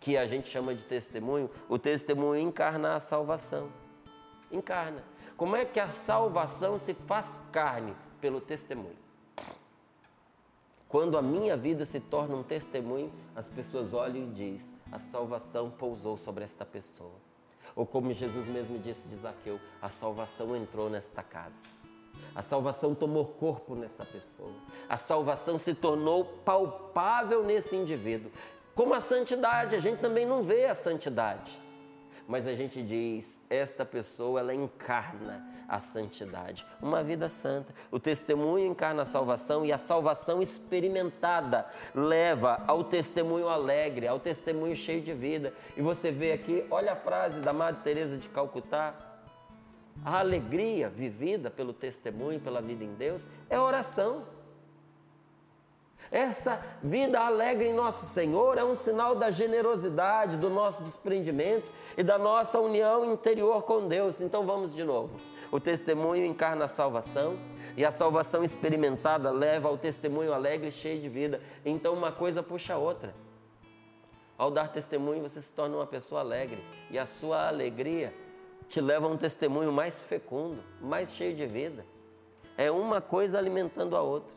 que 0.00 0.16
a 0.16 0.26
gente 0.26 0.48
chama 0.48 0.74
de 0.74 0.82
testemunho, 0.82 1.48
o 1.68 1.78
testemunho 1.78 2.40
encarna 2.40 2.96
a 2.96 3.00
salvação. 3.00 3.70
Encarna. 4.50 5.04
Como 5.36 5.54
é 5.54 5.64
que 5.64 5.78
a 5.78 5.90
salvação 5.90 6.76
se 6.76 6.92
faz 6.92 7.40
carne? 7.52 7.94
Pelo 8.20 8.40
testemunho. 8.40 8.96
Quando 10.88 11.16
a 11.16 11.22
minha 11.22 11.56
vida 11.56 11.84
se 11.84 12.00
torna 12.00 12.34
um 12.34 12.42
testemunho, 12.42 13.12
as 13.36 13.46
pessoas 13.46 13.94
olham 13.94 14.24
e 14.24 14.30
dizem: 14.32 14.74
a 14.90 14.98
salvação 14.98 15.70
pousou 15.70 16.16
sobre 16.18 16.42
esta 16.42 16.64
pessoa. 16.66 17.14
Ou 17.76 17.86
como 17.86 18.12
Jesus 18.12 18.48
mesmo 18.48 18.76
disse 18.80 19.06
de 19.06 19.14
Zaqueu, 19.14 19.60
a 19.80 19.88
salvação 19.88 20.56
entrou 20.56 20.90
nesta 20.90 21.22
casa. 21.22 21.85
A 22.34 22.42
salvação 22.42 22.94
tomou 22.94 23.24
corpo 23.24 23.74
nessa 23.74 24.04
pessoa. 24.04 24.52
A 24.88 24.96
salvação 24.96 25.58
se 25.58 25.74
tornou 25.74 26.24
palpável 26.24 27.42
nesse 27.42 27.74
indivíduo. 27.74 28.30
Como 28.74 28.92
a 28.92 29.00
santidade, 29.00 29.74
a 29.74 29.78
gente 29.78 30.00
também 30.00 30.26
não 30.26 30.42
vê 30.42 30.66
a 30.66 30.74
santidade. 30.74 31.60
Mas 32.28 32.46
a 32.46 32.54
gente 32.54 32.82
diz, 32.82 33.40
esta 33.48 33.84
pessoa 33.84 34.40
ela 34.40 34.52
encarna 34.52 35.56
a 35.68 35.78
santidade, 35.78 36.66
uma 36.82 37.02
vida 37.02 37.28
santa. 37.28 37.72
O 37.90 37.98
testemunho 37.98 38.66
encarna 38.66 39.02
a 39.02 39.06
salvação 39.06 39.64
e 39.64 39.72
a 39.72 39.78
salvação 39.78 40.42
experimentada 40.42 41.66
leva 41.94 42.62
ao 42.66 42.84
testemunho 42.84 43.48
alegre, 43.48 44.06
ao 44.06 44.18
testemunho 44.18 44.76
cheio 44.76 45.00
de 45.00 45.12
vida. 45.12 45.52
E 45.76 45.82
você 45.82 46.10
vê 46.10 46.32
aqui, 46.32 46.66
olha 46.70 46.92
a 46.92 46.96
frase 46.96 47.40
da 47.40 47.52
Madre 47.52 47.82
Teresa 47.82 48.16
de 48.16 48.28
Calcutá, 48.28 48.94
a 50.04 50.20
alegria 50.20 50.88
vivida 50.88 51.50
pelo 51.50 51.72
testemunho, 51.72 52.40
pela 52.40 52.60
vida 52.60 52.84
em 52.84 52.94
Deus, 52.94 53.26
é 53.50 53.58
oração. 53.58 54.24
Esta 56.10 56.62
vida 56.82 57.20
alegre 57.20 57.68
em 57.68 57.72
nosso 57.72 58.06
Senhor 58.06 58.56
é 58.58 58.64
um 58.64 58.74
sinal 58.74 59.14
da 59.14 59.30
generosidade, 59.30 60.36
do 60.36 60.48
nosso 60.48 60.82
desprendimento 60.82 61.68
e 61.96 62.02
da 62.02 62.16
nossa 62.18 62.60
união 62.60 63.04
interior 63.12 63.62
com 63.62 63.88
Deus. 63.88 64.20
Então 64.20 64.46
vamos 64.46 64.74
de 64.74 64.84
novo. 64.84 65.10
O 65.50 65.60
testemunho 65.60 66.24
encarna 66.24 66.64
a 66.64 66.68
salvação 66.68 67.38
e 67.76 67.84
a 67.84 67.90
salvação 67.90 68.44
experimentada 68.44 69.30
leva 69.30 69.68
ao 69.68 69.76
testemunho 69.76 70.32
alegre 70.32 70.68
e 70.68 70.72
cheio 70.72 71.00
de 71.00 71.08
vida. 71.08 71.40
Então 71.64 71.94
uma 71.94 72.12
coisa 72.12 72.42
puxa 72.42 72.74
a 72.74 72.78
outra. 72.78 73.14
Ao 74.38 74.50
dar 74.50 74.68
testemunho, 74.68 75.22
você 75.22 75.40
se 75.40 75.52
torna 75.52 75.76
uma 75.76 75.86
pessoa 75.86 76.20
alegre 76.20 76.58
e 76.90 76.98
a 76.98 77.06
sua 77.06 77.48
alegria 77.48 78.12
te 78.68 78.80
leva 78.80 79.06
a 79.06 79.10
um 79.10 79.16
testemunho 79.16 79.72
mais 79.72 80.02
fecundo, 80.02 80.62
mais 80.80 81.14
cheio 81.14 81.34
de 81.34 81.46
vida. 81.46 81.84
É 82.56 82.70
uma 82.70 83.00
coisa 83.00 83.38
alimentando 83.38 83.96
a 83.96 84.02
outra. 84.02 84.36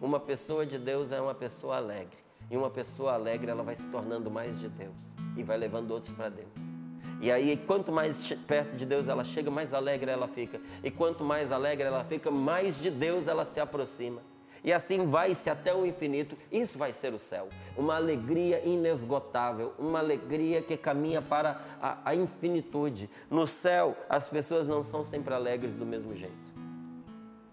Uma 0.00 0.18
pessoa 0.18 0.64
de 0.64 0.78
Deus 0.78 1.12
é 1.12 1.20
uma 1.20 1.34
pessoa 1.34 1.76
alegre. 1.76 2.16
E 2.50 2.56
uma 2.56 2.70
pessoa 2.70 3.14
alegre, 3.14 3.50
ela 3.50 3.62
vai 3.62 3.74
se 3.74 3.88
tornando 3.90 4.30
mais 4.30 4.58
de 4.60 4.68
Deus 4.68 5.16
e 5.36 5.42
vai 5.42 5.56
levando 5.56 5.90
outros 5.92 6.12
para 6.12 6.28
Deus. 6.28 6.82
E 7.20 7.30
aí, 7.30 7.56
quanto 7.56 7.92
mais 7.92 8.32
perto 8.48 8.74
de 8.74 8.84
Deus 8.84 9.08
ela 9.08 9.22
chega, 9.22 9.50
mais 9.50 9.72
alegre 9.72 10.10
ela 10.10 10.26
fica. 10.26 10.60
E 10.82 10.90
quanto 10.90 11.22
mais 11.22 11.52
alegre 11.52 11.86
ela 11.86 12.04
fica, 12.04 12.30
mais 12.30 12.80
de 12.80 12.90
Deus 12.90 13.28
ela 13.28 13.44
se 13.44 13.60
aproxima. 13.60 14.20
E 14.64 14.72
assim 14.72 15.06
vai-se 15.06 15.50
até 15.50 15.74
o 15.74 15.84
infinito. 15.84 16.36
Isso 16.50 16.78
vai 16.78 16.92
ser 16.92 17.12
o 17.12 17.18
céu. 17.18 17.48
Uma 17.76 17.96
alegria 17.96 18.64
inesgotável, 18.64 19.72
uma 19.78 19.98
alegria 19.98 20.62
que 20.62 20.76
caminha 20.76 21.20
para 21.20 21.60
a, 21.80 22.10
a 22.10 22.14
infinitude. 22.14 23.10
No 23.28 23.46
céu, 23.48 23.96
as 24.08 24.28
pessoas 24.28 24.68
não 24.68 24.84
são 24.84 25.02
sempre 25.02 25.34
alegres 25.34 25.76
do 25.76 25.84
mesmo 25.84 26.14
jeito. 26.14 26.52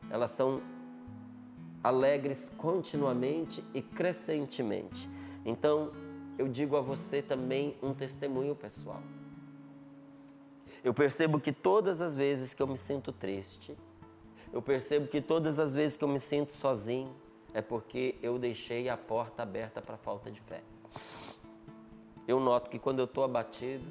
Elas 0.10 0.32
são 0.32 0.62
alegres 1.84 2.50
continuamente 2.50 3.64
e 3.74 3.82
crescentemente. 3.82 5.10
Então, 5.44 5.92
eu 6.38 6.48
digo 6.48 6.78
a 6.78 6.82
você 6.82 7.22
também 7.22 7.76
um 7.82 7.94
testemunho 7.94 8.56
pessoal. 8.56 9.02
Eu 10.84 10.94
percebo 10.94 11.40
que 11.40 11.52
todas 11.52 12.02
as 12.02 12.16
vezes 12.16 12.54
que 12.54 12.62
eu 12.62 12.68
me 12.68 12.78
sinto 12.78 13.12
triste, 13.12 13.76
eu 14.52 14.62
percebo 14.62 15.08
que 15.08 15.22
todas 15.22 15.60
as 15.60 15.74
vezes 15.74 15.96
que 15.96 16.04
eu 16.04 16.08
me 16.08 16.20
sinto 16.20 16.54
sozinho 16.54 17.14
é 17.54 17.62
porque 17.62 18.16
eu 18.22 18.38
deixei 18.38 18.90
a 18.90 18.98
porta 18.98 19.44
aberta 19.44 19.82
para 19.82 19.98
falta 19.98 20.32
de 20.32 20.40
fé. 20.42 20.62
Eu 22.28 22.40
noto 22.40 22.70
que 22.70 22.78
quando 22.78 23.00
eu 23.00 23.06
estou 23.06 23.24
abatido, 23.24 23.86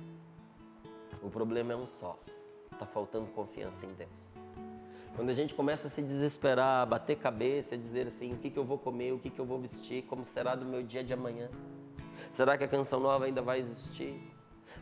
o 1.23 1.29
problema 1.29 1.73
é 1.73 1.77
um 1.77 1.87
só: 1.87 2.18
está 2.73 2.87
faltando 2.87 3.27
confiança 3.29 3.87
em 3.87 3.92
Deus. 3.94 4.33
Quando 5.16 5.31
a 5.31 5.35
gente 5.35 5.55
começa 5.55 5.88
a 5.88 5.90
se 5.90 6.01
desesperar, 6.01 6.83
a 6.83 6.87
bater 6.87 7.16
cabeça, 7.16 7.75
a 7.75 7.79
dizer 7.79 8.07
assim: 8.07 8.33
o 8.33 8.37
que, 8.37 8.51
que 8.51 8.59
eu 8.59 8.64
vou 8.64 8.79
comer, 8.79 9.12
o 9.12 9.18
que, 9.18 9.31
que 9.31 9.40
eu 9.40 9.44
vou 9.44 9.59
vestir, 9.59 10.05
como 10.05 10.25
será 10.25 10.55
do 10.55 10.64
meu 10.64 10.83
dia 10.83 11.03
de 11.03 11.12
amanhã? 11.12 11.49
Será 12.31 12.57
que 12.57 12.62
a 12.62 12.68
canção 12.68 13.01
nova 13.01 13.25
ainda 13.25 13.42
vai 13.42 13.59
existir? 13.59 14.14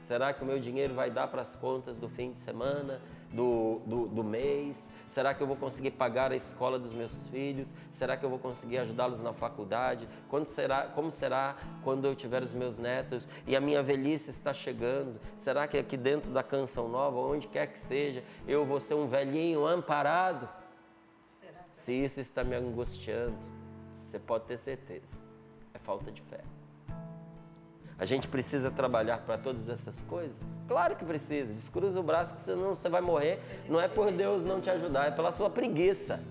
Será 0.03 0.33
que 0.33 0.43
o 0.43 0.47
meu 0.47 0.61
dinheiro 0.61 0.95
vai 0.95 1.11
dar 1.11 1.29
para 1.29 1.43
as 1.43 1.57
contas 1.57 1.97
do 1.97 2.09
fim 2.09 2.33
de 2.33 2.41
semana, 2.41 3.01
do, 3.33 3.81
do, 3.87 4.09
do, 4.09 4.25
mês? 4.25 4.91
Será 5.07 5.35
que 5.35 5.43
eu 5.43 5.47
vou 5.47 5.57
conseguir 5.57 5.93
pagar 5.93 6.33
a 6.33 6.37
escola 6.37 6.79
dos 6.79 6.93
meus 6.93 7.27
filhos? 7.29 7.75
Será 7.91 8.17
que 8.17 8.25
eu 8.25 8.31
vou 8.31 8.39
conseguir 8.39 8.79
ajudá-los 8.79 9.21
na 9.21 9.33
faculdade? 9.33 10.09
Quando 10.29 10.47
será, 10.47 10.89
como 10.89 11.11
será 11.11 11.57
quando 11.83 12.07
eu 12.07 12.15
tiver 12.15 12.43
os 12.43 12.53
meus 12.53 12.79
netos 12.79 13.29
e 13.47 13.57
a 13.57 13.61
minha 13.61 13.83
velhice 13.83 14.31
está 14.31 14.55
chegando? 14.55 15.21
Será 15.37 15.67
que 15.67 15.79
aqui 15.79 15.97
dentro 15.97 16.31
da 16.31 16.43
canção 16.43 16.89
nova, 16.89 17.19
onde 17.19 17.49
quer 17.49 17.67
que 17.67 17.79
seja, 17.79 18.23
eu 18.47 18.65
vou 18.65 18.81
ser 18.81 18.95
um 18.95 19.07
velhinho 19.07 19.67
amparado? 19.67 20.49
Será? 21.41 21.65
Se 21.75 21.93
isso 21.93 22.21
está 22.21 22.43
me 22.43 22.55
angustiando, 22.55 23.39
você 24.05 24.19
pode 24.19 24.45
ter 24.45 24.57
certeza, 24.57 25.19
é 25.75 25.79
falta 25.79 26.11
de 26.11 26.23
fé. 26.23 26.56
A 27.99 28.05
gente 28.05 28.29
precisa 28.29 28.71
trabalhar 28.71 29.19
para 29.19 29.39
todas 29.39 29.69
essas 29.69 30.03
coisas? 30.03 30.45
Claro 30.69 30.97
que 30.97 31.05
precisa. 31.05 31.55
Descruza 31.55 31.99
o 31.99 32.03
braço 32.03 32.35
que 32.35 32.43
senão 32.43 32.75
você 32.75 32.89
vai 32.89 33.01
morrer. 33.01 33.39
Não 33.69 33.81
é 33.81 33.89
por 33.89 34.11
Deus 34.13 34.45
não 34.45 34.61
te 34.61 34.69
ajudar, 34.69 35.09
é 35.09 35.11
pela 35.11 35.33
sua 35.33 35.49
preguiça. 35.49 36.23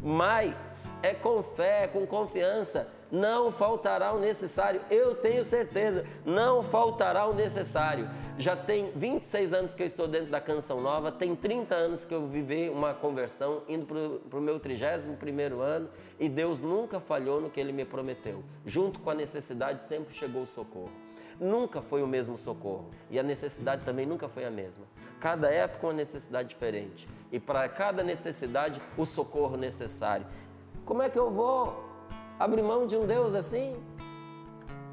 Mas 0.00 0.94
é 1.02 1.12
com 1.14 1.42
fé, 1.42 1.88
com 1.88 2.06
confiança 2.06 2.98
não 3.10 3.50
faltará 3.50 4.12
o 4.12 4.20
necessário. 4.20 4.80
Eu 4.90 5.14
tenho 5.14 5.44
certeza, 5.44 6.04
não 6.24 6.62
faltará 6.62 7.26
o 7.26 7.34
necessário. 7.34 8.08
Já 8.38 8.54
tem 8.56 8.92
26 8.94 9.52
anos 9.52 9.74
que 9.74 9.82
eu 9.82 9.86
estou 9.86 10.06
dentro 10.06 10.30
da 10.30 10.40
Canção 10.40 10.80
Nova, 10.80 11.10
tem 11.10 11.34
30 11.34 11.74
anos 11.74 12.04
que 12.04 12.14
eu 12.14 12.26
vivi 12.26 12.68
uma 12.68 12.94
conversão, 12.94 13.62
indo 13.68 14.20
para 14.28 14.38
o 14.38 14.42
meu 14.42 14.60
31 14.60 15.60
ano, 15.60 15.88
e 16.18 16.28
Deus 16.28 16.60
nunca 16.60 17.00
falhou 17.00 17.40
no 17.40 17.50
que 17.50 17.60
Ele 17.60 17.72
me 17.72 17.84
prometeu. 17.84 18.42
Junto 18.64 19.00
com 19.00 19.10
a 19.10 19.14
necessidade 19.14 19.82
sempre 19.82 20.14
chegou 20.14 20.42
o 20.42 20.46
socorro. 20.46 21.07
Nunca 21.40 21.80
foi 21.80 22.02
o 22.02 22.06
mesmo 22.06 22.36
socorro 22.36 22.90
e 23.10 23.18
a 23.18 23.22
necessidade 23.22 23.84
também 23.84 24.04
nunca 24.04 24.28
foi 24.28 24.44
a 24.44 24.50
mesma. 24.50 24.84
Cada 25.20 25.50
época 25.50 25.86
uma 25.86 25.92
necessidade 25.92 26.48
diferente 26.48 27.08
e 27.30 27.38
para 27.38 27.68
cada 27.68 28.02
necessidade 28.02 28.80
o 28.96 29.06
socorro 29.06 29.56
necessário. 29.56 30.26
Como 30.84 31.02
é 31.02 31.08
que 31.08 31.18
eu 31.18 31.30
vou 31.30 31.84
abrir 32.38 32.62
mão 32.62 32.86
de 32.86 32.96
um 32.96 33.06
Deus 33.06 33.34
assim? 33.34 33.76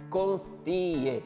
Confie. 0.10 1.24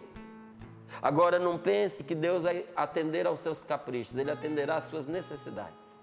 Agora 1.01 1.37
não 1.37 1.57
pense 1.57 2.03
que 2.03 2.15
Deus 2.15 2.43
vai 2.43 2.65
atender 2.75 3.27
aos 3.27 3.41
seus 3.41 3.63
caprichos, 3.63 4.15
Ele 4.15 4.31
atenderá 4.31 4.77
às 4.77 4.85
suas 4.85 5.05
necessidades. 5.05 5.99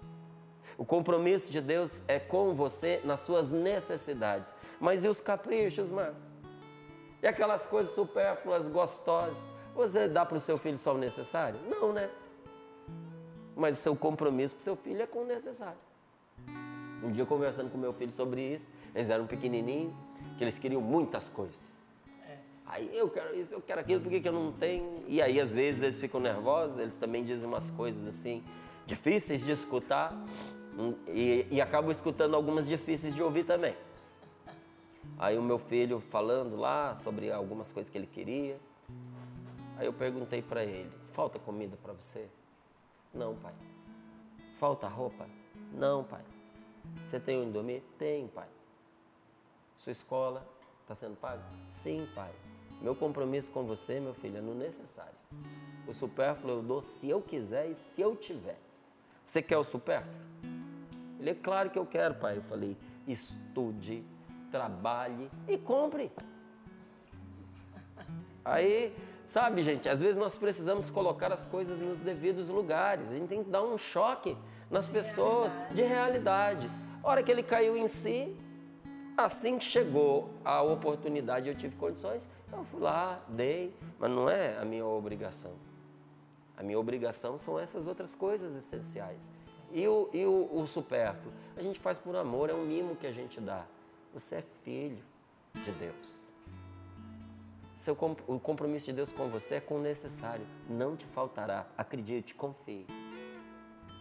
O 0.77 0.85
compromisso 0.85 1.51
de 1.51 1.59
Deus 1.59 2.03
é 2.07 2.19
com 2.19 2.53
você 2.53 3.01
nas 3.03 3.21
suas 3.21 3.51
necessidades. 3.51 4.55
Mas 4.79 5.03
e 5.03 5.07
os 5.07 5.19
caprichos, 5.19 5.89
Márcio? 5.89 6.36
E 7.21 7.27
aquelas 7.27 7.65
coisas 7.65 7.93
supérfluas, 7.93 8.67
gostosas? 8.67 9.49
Você 9.75 10.07
dá 10.07 10.25
para 10.25 10.37
o 10.37 10.39
seu 10.39 10.57
filho 10.57 10.77
só 10.77 10.93
o 10.93 10.97
necessário? 10.97 11.59
Não, 11.67 11.91
né? 11.93 12.09
Mas 13.55 13.79
o 13.79 13.81
seu 13.81 13.95
compromisso 13.95 14.55
com 14.55 14.61
o 14.61 14.63
seu 14.63 14.75
filho 14.75 15.01
é 15.01 15.07
com 15.07 15.19
o 15.19 15.25
necessário. 15.25 15.77
Um 17.03 17.11
dia 17.11 17.25
conversando 17.25 17.71
com 17.71 17.77
meu 17.77 17.93
filho 17.93 18.11
sobre 18.11 18.41
isso, 18.41 18.71
eles 18.93 19.09
eram 19.09 19.25
pequenininhos, 19.27 19.93
que 20.37 20.43
eles 20.43 20.57
queriam 20.57 20.81
muitas 20.81 21.29
coisas. 21.29 21.71
É. 22.27 22.37
Aí 22.65 22.89
eu 22.95 23.09
quero 23.09 23.35
isso, 23.35 23.53
eu 23.53 23.61
quero 23.61 23.81
aquilo, 23.81 24.01
por 24.01 24.09
que, 24.09 24.19
que 24.19 24.27
eu 24.27 24.33
não 24.33 24.51
tenho? 24.51 25.03
E 25.07 25.21
aí 25.21 25.39
às 25.39 25.51
vezes 25.51 25.81
eles 25.81 25.99
ficam 25.99 26.19
nervosos, 26.19 26.77
eles 26.77 26.97
também 26.97 27.23
dizem 27.23 27.47
umas 27.47 27.69
coisas 27.69 28.07
assim, 28.07 28.43
difíceis 28.85 29.43
de 29.43 29.51
escutar, 29.51 30.13
hum, 30.77 30.93
e, 31.07 31.47
e 31.49 31.61
acabam 31.61 31.91
escutando 31.91 32.35
algumas 32.35 32.67
difíceis 32.67 33.13
de 33.13 33.21
ouvir 33.21 33.43
também. 33.43 33.75
Aí 35.17 35.37
o 35.37 35.41
meu 35.41 35.57
filho 35.57 35.99
falando 35.99 36.55
lá 36.55 36.95
sobre 36.95 37.31
algumas 37.31 37.71
coisas 37.71 37.89
que 37.89 37.97
ele 37.97 38.07
queria. 38.07 38.59
Aí 39.77 39.85
eu 39.85 39.93
perguntei 39.93 40.41
para 40.41 40.63
ele: 40.63 40.91
falta 41.11 41.39
comida 41.39 41.77
para 41.81 41.93
você? 41.93 42.27
Não, 43.13 43.35
pai. 43.35 43.53
Falta 44.59 44.87
roupa? 44.87 45.27
Não, 45.73 46.03
pai. 46.03 46.23
Você 47.05 47.19
tem 47.19 47.41
onde 47.41 47.51
dormir? 47.51 47.83
Tem, 47.97 48.27
pai. 48.27 48.47
Sua 49.77 49.91
escola 49.91 50.47
está 50.81 50.95
sendo 50.95 51.15
paga? 51.15 51.43
Sim, 51.69 52.07
pai. 52.13 52.31
Meu 52.81 52.95
compromisso 52.95 53.49
com 53.51 53.65
você, 53.65 53.99
meu 53.99 54.13
filho, 54.13 54.37
é 54.37 54.41
no 54.41 54.53
necessário. 54.53 55.15
O 55.87 55.93
supérfluo 55.93 56.57
eu 56.57 56.61
dou 56.61 56.81
se 56.81 57.09
eu 57.09 57.21
quiser 57.21 57.69
e 57.69 57.73
se 57.73 58.01
eu 58.01 58.15
tiver. 58.15 58.59
Você 59.23 59.41
quer 59.41 59.57
o 59.57 59.63
supérfluo? 59.63 60.15
Ele 61.19 61.31
é 61.31 61.35
claro 61.35 61.69
que 61.69 61.79
eu 61.79 61.85
quero, 61.85 62.15
pai. 62.15 62.37
Eu 62.37 62.43
falei, 62.43 62.77
estude, 63.07 64.03
trabalhe 64.51 65.29
e 65.47 65.57
compre. 65.57 66.11
Aí, 68.43 68.95
sabe, 69.25 69.61
gente, 69.61 69.89
às 69.89 69.99
vezes 69.99 70.17
nós 70.17 70.37
precisamos 70.37 70.89
colocar 70.89 71.31
as 71.31 71.45
coisas 71.45 71.79
nos 71.79 71.99
devidos 72.01 72.49
lugares. 72.49 73.07
A 73.09 73.13
gente 73.13 73.27
tem 73.27 73.43
que 73.43 73.49
dar 73.49 73.63
um 73.63 73.77
choque 73.77 74.37
nas 74.69 74.87
pessoas 74.87 75.55
de 75.71 75.81
realidade. 75.81 76.69
A 77.03 77.09
hora 77.09 77.23
que 77.23 77.31
ele 77.31 77.43
caiu 77.43 77.77
em 77.77 77.87
si, 77.87 78.35
assim 79.17 79.57
que 79.57 79.65
chegou 79.65 80.29
a 80.45 80.61
oportunidade, 80.61 81.47
eu 81.49 81.55
tive 81.55 81.75
condições, 81.75 82.29
eu 82.51 82.63
fui 82.65 82.79
lá, 82.79 83.19
dei, 83.27 83.73
mas 83.99 84.09
não 84.09 84.29
é 84.29 84.57
a 84.57 84.65
minha 84.65 84.85
obrigação. 84.85 85.51
A 86.55 86.63
minha 86.63 86.79
obrigação 86.79 87.37
são 87.37 87.59
essas 87.59 87.85
outras 87.85 88.15
coisas 88.15 88.55
essenciais. 88.55 89.31
E 89.71 89.87
o, 89.87 90.09
e 90.13 90.25
o, 90.25 90.49
o 90.61 90.65
supérfluo? 90.65 91.33
A 91.55 91.61
gente 91.61 91.79
faz 91.79 91.97
por 91.97 92.15
amor, 92.15 92.49
é 92.49 92.53
um 92.53 92.65
mimo 92.65 92.95
que 92.95 93.05
a 93.05 93.11
gente 93.11 93.39
dá. 93.39 93.65
Você 94.13 94.35
é 94.35 94.41
filho 94.63 95.03
de 95.53 95.71
Deus. 95.71 96.27
Seu, 97.75 97.95
o 98.27 98.39
compromisso 98.39 98.87
de 98.87 98.93
Deus 98.93 99.11
com 99.11 99.27
você 99.29 99.55
é 99.55 99.59
com 99.59 99.75
o 99.75 99.81
necessário, 99.81 100.45
não 100.67 100.95
te 100.95 101.05
faltará. 101.05 101.67
Acredite, 101.77 102.33
confie. 102.33 102.87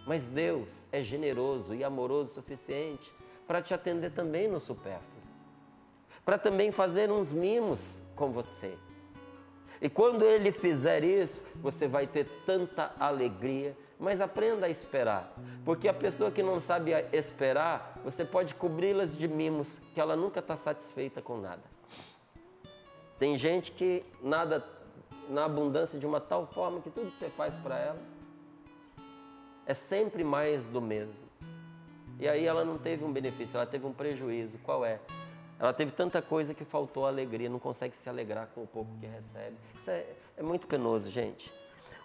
Mas 0.07 0.27
Deus 0.27 0.87
é 0.91 1.03
generoso 1.03 1.75
e 1.75 1.85
amoroso 1.85 2.31
o 2.31 2.35
suficiente 2.35 3.13
para 3.47 3.61
te 3.61 3.75
atender 3.75 4.11
também 4.11 4.49
no 4.49 4.61
supérfluo, 4.61 5.23
para 6.25 6.39
também 6.39 6.73
fazer 6.73 7.11
uns 7.11 7.33
mimos 7.33 8.03
com 8.15 8.33
você. 8.33 8.79
E 9.81 9.91
quando 9.91 10.25
Ele 10.25 10.51
fizer 10.53 11.05
isso, 11.05 11.43
você 11.57 11.87
vai 11.87 12.07
ter 12.07 12.27
tanta 12.47 12.95
alegria 12.99 13.77
mas 13.99 14.21
aprenda 14.21 14.67
a 14.67 14.69
esperar, 14.69 15.35
porque 15.65 15.89
a 15.89 15.95
pessoa 15.95 16.31
que 16.31 16.43
não 16.43 16.61
sabe 16.61 16.93
esperar, 17.13 17.99
você 18.05 18.25
pode 18.25 18.55
cobri-las 18.55 19.17
de 19.17 19.27
mimos, 19.27 19.81
que 19.95 20.01
ela 20.01 20.15
nunca 20.15 20.41
está 20.41 20.57
satisfeita 20.57 21.23
com 21.23 21.39
nada. 21.39 21.63
Tem 23.19 23.37
gente 23.37 23.73
que 23.73 24.05
nada 24.23 24.65
na 25.29 25.47
abundância 25.47 25.99
de 25.99 26.07
uma 26.07 26.21
tal 26.21 26.47
forma 26.47 26.81
que 26.81 26.91
tudo 26.91 27.11
que 27.11 27.17
você 27.17 27.31
faz 27.31 27.57
para 27.57 27.79
ela 27.79 27.99
é 29.67 29.75
sempre 29.75 30.23
mais 30.23 30.67
do 30.67 30.81
mesmo. 30.81 31.25
E 32.19 32.29
aí 32.29 32.47
ela 32.47 32.65
não 32.65 32.79
teve 32.79 33.05
um 33.05 33.13
benefício, 33.13 33.57
ela 33.57 33.67
teve 33.67 33.87
um 33.87 33.93
prejuízo. 33.93 34.59
Qual 34.59 34.85
é? 34.85 35.01
Ela 35.59 35.73
teve 35.73 35.91
tanta 35.91 36.21
coisa 36.23 36.55
que 36.55 36.65
faltou 36.65 37.07
alegria, 37.07 37.49
não 37.49 37.59
consegue 37.59 37.97
se 37.97 38.09
alegrar 38.09 38.49
com 38.55 38.63
o 38.63 38.67
pouco 38.67 38.91
que 39.01 39.07
recebe. 39.07 39.57
Isso 39.79 39.91
é, 39.91 40.07
é 40.37 40.43
muito 40.43 40.67
penoso, 40.67 41.11
gente. 41.11 41.53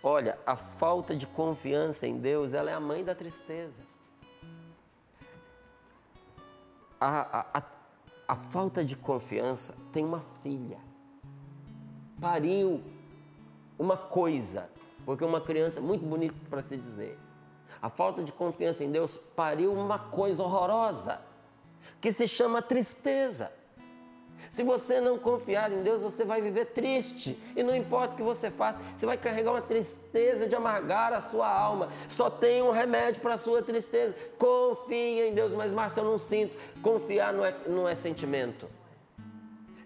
Olha, 0.03 0.39
a 0.45 0.55
falta 0.55 1.15
de 1.15 1.27
confiança 1.27 2.07
em 2.07 2.17
Deus, 2.17 2.53
ela 2.53 2.71
é 2.71 2.73
a 2.73 2.79
mãe 2.79 3.03
da 3.03 3.13
tristeza. 3.13 3.83
A, 6.99 7.39
a, 7.39 7.59
a, 7.59 7.63
a 8.27 8.35
falta 8.35 8.83
de 8.83 8.95
confiança 8.95 9.75
tem 9.91 10.03
uma 10.03 10.21
filha. 10.41 10.79
Pariu 12.19 12.83
uma 13.77 13.95
coisa, 13.95 14.69
porque 15.05 15.23
uma 15.23 15.41
criança 15.41 15.79
é 15.79 15.81
muito 15.81 16.05
bonita 16.05 16.35
para 16.49 16.63
se 16.63 16.77
dizer. 16.77 17.17
A 17.79 17.89
falta 17.89 18.23
de 18.23 18.31
confiança 18.31 18.83
em 18.83 18.91
Deus 18.91 19.17
pariu 19.17 19.73
uma 19.73 19.97
coisa 19.97 20.43
horrorosa, 20.43 21.21
que 21.99 22.11
se 22.11 22.27
chama 22.27 22.61
tristeza. 22.61 23.51
Se 24.51 24.63
você 24.63 24.99
não 24.99 25.17
confiar 25.17 25.71
em 25.71 25.81
Deus, 25.81 26.01
você 26.01 26.25
vai 26.25 26.41
viver 26.41 26.65
triste. 26.65 27.41
E 27.55 27.63
não 27.63 27.73
importa 27.73 28.13
o 28.13 28.17
que 28.17 28.21
você 28.21 28.51
faça, 28.51 28.81
você 28.93 29.05
vai 29.05 29.15
carregar 29.17 29.51
uma 29.51 29.61
tristeza 29.61 30.45
de 30.45 30.53
amargar 30.53 31.13
a 31.13 31.21
sua 31.21 31.47
alma. 31.47 31.89
Só 32.09 32.29
tem 32.29 32.61
um 32.61 32.71
remédio 32.71 33.21
para 33.21 33.35
a 33.35 33.37
sua 33.37 33.61
tristeza. 33.63 34.13
Confie 34.37 35.21
em 35.21 35.33
Deus. 35.33 35.53
Mas, 35.53 35.71
Márcio, 35.71 36.01
eu 36.01 36.03
não 36.03 36.17
sinto. 36.17 36.53
Confiar 36.81 37.31
não 37.31 37.45
é, 37.45 37.55
não 37.65 37.87
é 37.87 37.95
sentimento. 37.95 38.67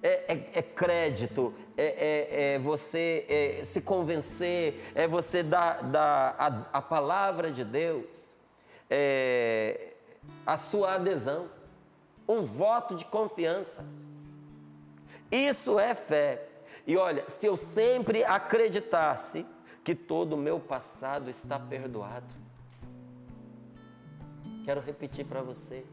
É, 0.02 0.34
é, 0.34 0.50
é, 0.56 0.62
crédito, 0.64 1.54
é, 1.78 1.86
é, 1.86 2.54
é 2.56 2.60
você 2.60 3.26
é, 3.30 3.64
se 3.64 3.82
convencer, 3.82 4.92
é 4.96 5.08
você 5.08 5.44
dar, 5.44 5.84
dar 5.84 6.36
a, 6.40 6.78
a, 6.78 6.82
palavra 6.82 7.52
de 7.52 7.64
Deus, 7.64 8.36
é, 8.88 9.94
a 10.46 10.58
sua 10.58 10.96
adesão, 10.96 11.50
um 12.28 12.42
voto 12.42 12.96
de 12.96 13.06
confiança. 13.06 13.86
Isso 15.32 15.80
é 15.80 15.94
fé. 15.96 16.48
E 16.88 16.96
olha, 16.98 17.28
se 17.28 17.46
eu 17.48 17.58
sempre 17.58 18.24
acreditasse 18.24 19.46
que 19.84 19.96
todo 19.96 20.34
o 20.34 20.38
meu 20.38 20.60
passado 20.60 21.30
está 21.30 21.60
perdoado, 21.60 22.34
quero 24.64 24.82
repetir 24.82 25.26
para 25.26 25.42
você: 25.42 25.86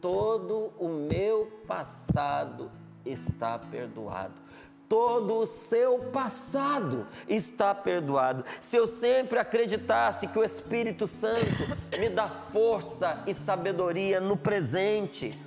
todo 0.00 0.72
o 0.78 0.88
meu 0.88 1.46
passado 1.66 2.70
está 3.04 3.58
perdoado. 3.58 4.34
Todo 4.88 5.38
o 5.38 5.46
seu 5.46 6.00
passado 6.10 7.06
está 7.28 7.72
perdoado. 7.72 8.44
Se 8.60 8.76
eu 8.76 8.88
sempre 8.88 9.38
acreditasse 9.38 10.26
que 10.26 10.36
o 10.36 10.42
Espírito 10.42 11.06
Santo 11.06 11.44
me 11.96 12.08
dá 12.08 12.28
força 12.28 13.22
e 13.24 13.32
sabedoria 13.32 14.20
no 14.20 14.36
presente, 14.36 15.38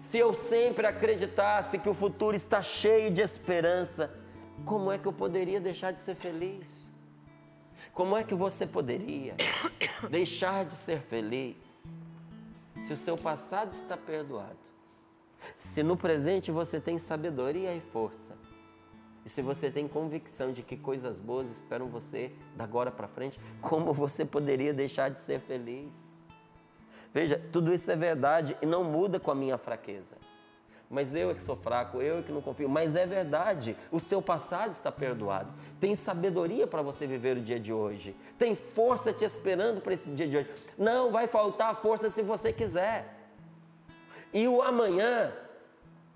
se 0.00 0.18
eu 0.18 0.34
sempre 0.34 0.86
acreditasse 0.86 1.78
que 1.78 1.88
o 1.88 1.94
futuro 1.94 2.36
está 2.36 2.60
cheio 2.62 3.10
de 3.10 3.22
esperança, 3.22 4.14
como 4.64 4.90
é 4.90 4.98
que 4.98 5.06
eu 5.06 5.12
poderia 5.12 5.60
deixar 5.60 5.92
de 5.92 6.00
ser 6.00 6.14
feliz? 6.14 6.90
Como 7.92 8.16
é 8.16 8.22
que 8.22 8.34
você 8.34 8.66
poderia 8.66 9.34
deixar 10.10 10.64
de 10.64 10.74
ser 10.74 11.00
feliz 11.00 11.96
se 12.80 12.92
o 12.92 12.96
seu 12.96 13.16
passado 13.16 13.72
está 13.72 13.96
perdoado? 13.96 14.56
Se 15.54 15.82
no 15.82 15.96
presente 15.96 16.50
você 16.50 16.80
tem 16.80 16.98
sabedoria 16.98 17.74
e 17.74 17.80
força, 17.80 18.36
e 19.24 19.28
se 19.28 19.42
você 19.42 19.70
tem 19.70 19.88
convicção 19.88 20.52
de 20.52 20.62
que 20.62 20.76
coisas 20.76 21.18
boas 21.18 21.50
esperam 21.50 21.88
você 21.88 22.32
da 22.54 22.62
agora 22.62 22.92
para 22.92 23.08
frente, 23.08 23.40
como 23.60 23.92
você 23.92 24.24
poderia 24.24 24.72
deixar 24.72 25.08
de 25.08 25.20
ser 25.20 25.40
feliz? 25.40 26.15
Veja, 27.12 27.40
tudo 27.52 27.72
isso 27.72 27.90
é 27.90 27.96
verdade 27.96 28.56
e 28.60 28.66
não 28.66 28.84
muda 28.84 29.18
com 29.18 29.30
a 29.30 29.34
minha 29.34 29.58
fraqueza. 29.58 30.16
Mas 30.88 31.14
eu 31.14 31.30
é 31.30 31.34
que 31.34 31.42
sou 31.42 31.56
fraco, 31.56 32.00
eu 32.00 32.18
é 32.18 32.22
que 32.22 32.30
não 32.30 32.40
confio. 32.40 32.68
Mas 32.68 32.94
é 32.94 33.04
verdade, 33.04 33.76
o 33.90 33.98
seu 33.98 34.22
passado 34.22 34.70
está 34.70 34.92
perdoado. 34.92 35.52
Tem 35.80 35.94
sabedoria 35.96 36.66
para 36.66 36.80
você 36.80 37.06
viver 37.06 37.36
o 37.36 37.40
dia 37.40 37.58
de 37.58 37.72
hoje. 37.72 38.14
Tem 38.38 38.54
força 38.54 39.12
te 39.12 39.24
esperando 39.24 39.80
para 39.80 39.94
esse 39.94 40.08
dia 40.10 40.28
de 40.28 40.36
hoje. 40.36 40.50
Não 40.78 41.10
vai 41.10 41.26
faltar 41.26 41.74
força 41.76 42.08
se 42.08 42.22
você 42.22 42.52
quiser. 42.52 43.14
E 44.32 44.46
o 44.46 44.62
amanhã 44.62 45.32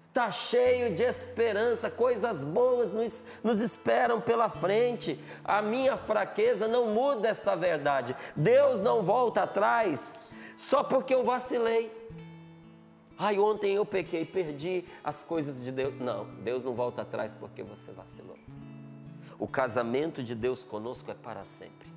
está 0.08 0.30
cheio 0.30 0.94
de 0.94 1.02
esperança, 1.02 1.90
coisas 1.90 2.44
boas 2.44 2.92
nos, 2.92 3.24
nos 3.42 3.60
esperam 3.60 4.20
pela 4.20 4.48
frente. 4.48 5.18
A 5.44 5.60
minha 5.60 5.96
fraqueza 5.96 6.68
não 6.68 6.86
muda 6.86 7.28
essa 7.28 7.56
verdade. 7.56 8.14
Deus 8.36 8.80
não 8.80 9.02
volta 9.02 9.42
atrás 9.42 10.12
só 10.60 10.84
porque 10.84 11.14
eu 11.14 11.24
vacilei. 11.24 11.90
Ai, 13.18 13.38
ontem 13.38 13.76
eu 13.76 13.86
pequei, 13.86 14.26
perdi 14.26 14.84
as 15.02 15.22
coisas 15.22 15.64
de 15.64 15.72
Deus. 15.72 15.98
Não, 15.98 16.26
Deus 16.42 16.62
não 16.62 16.74
volta 16.74 17.00
atrás 17.00 17.32
porque 17.32 17.62
você 17.62 17.90
vacilou. 17.92 18.36
O 19.38 19.48
casamento 19.48 20.22
de 20.22 20.34
Deus 20.34 20.62
conosco 20.62 21.10
é 21.10 21.14
para 21.14 21.46
sempre. 21.46 21.88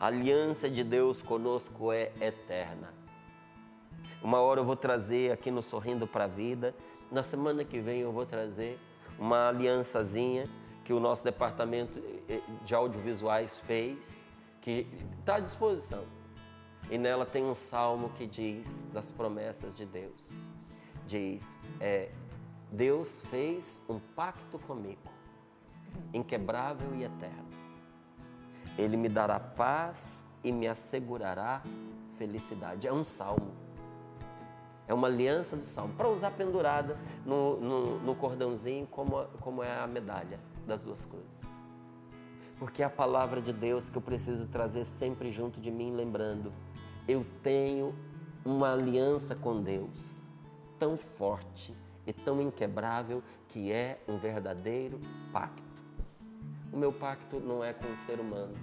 A 0.00 0.06
aliança 0.06 0.68
de 0.68 0.82
Deus 0.82 1.22
conosco 1.22 1.92
é 1.92 2.12
eterna. 2.20 2.92
Uma 4.20 4.40
hora 4.40 4.60
eu 4.60 4.64
vou 4.64 4.76
trazer 4.76 5.30
aqui 5.30 5.50
no 5.50 5.62
Sorrindo 5.62 6.08
para 6.08 6.24
a 6.24 6.28
Vida. 6.28 6.74
Na 7.10 7.22
semana 7.22 7.64
que 7.64 7.78
vem 7.78 8.00
eu 8.00 8.10
vou 8.10 8.26
trazer 8.26 8.80
uma 9.16 9.48
aliançazinha 9.48 10.50
que 10.84 10.92
o 10.92 10.98
nosso 10.98 11.22
departamento 11.22 11.98
eh, 12.28 12.34
eh, 12.34 12.42
de 12.64 12.74
audiovisuais 12.74 13.58
fez, 13.58 14.26
que 14.60 14.88
está 15.20 15.36
à 15.36 15.40
disposição 15.40 16.04
e 16.90 16.98
nela 16.98 17.24
tem 17.24 17.44
um 17.44 17.54
salmo 17.54 18.10
que 18.10 18.26
diz 18.26 18.88
das 18.92 19.10
promessas 19.10 19.76
de 19.76 19.86
Deus. 19.86 20.48
Diz: 21.06 21.56
é, 21.78 22.10
Deus 22.70 23.20
fez 23.30 23.82
um 23.88 23.98
pacto 23.98 24.58
comigo, 24.58 25.10
inquebrável 26.12 26.94
e 26.96 27.04
eterno. 27.04 27.48
Ele 28.76 28.96
me 28.96 29.08
dará 29.08 29.38
paz 29.38 30.26
e 30.42 30.50
me 30.50 30.66
assegurará 30.66 31.62
felicidade. 32.18 32.88
É 32.88 32.92
um 32.92 33.04
salmo. 33.04 33.54
É 34.88 34.94
uma 34.94 35.06
aliança 35.06 35.56
do 35.56 35.62
salmo, 35.62 35.94
para 35.94 36.08
usar 36.08 36.32
pendurada 36.32 36.98
no, 37.24 37.60
no, 37.60 38.00
no 38.00 38.14
cordãozinho, 38.16 38.88
como, 38.88 39.24
como 39.40 39.62
é 39.62 39.78
a 39.78 39.86
medalha 39.86 40.40
das 40.66 40.82
duas 40.82 41.04
cruzes. 41.04 41.60
Porque 42.58 42.82
é 42.82 42.86
a 42.86 42.90
palavra 42.90 43.40
de 43.40 43.52
Deus 43.52 43.88
que 43.88 43.96
eu 43.96 44.02
preciso 44.02 44.48
trazer 44.48 44.84
sempre 44.84 45.30
junto 45.30 45.60
de 45.60 45.70
mim, 45.70 45.94
lembrando 45.94 46.52
eu 47.10 47.26
tenho 47.42 47.92
uma 48.44 48.72
aliança 48.72 49.34
com 49.34 49.60
Deus 49.60 50.32
tão 50.78 50.96
forte 50.96 51.76
e 52.06 52.12
tão 52.12 52.40
inquebrável 52.40 53.20
que 53.48 53.72
é 53.72 54.00
um 54.06 54.16
verdadeiro 54.16 55.00
pacto. 55.32 55.82
O 56.72 56.76
meu 56.76 56.92
pacto 56.92 57.40
não 57.40 57.64
é 57.64 57.72
com 57.72 57.90
o 57.90 57.96
ser 57.96 58.20
humano. 58.20 58.54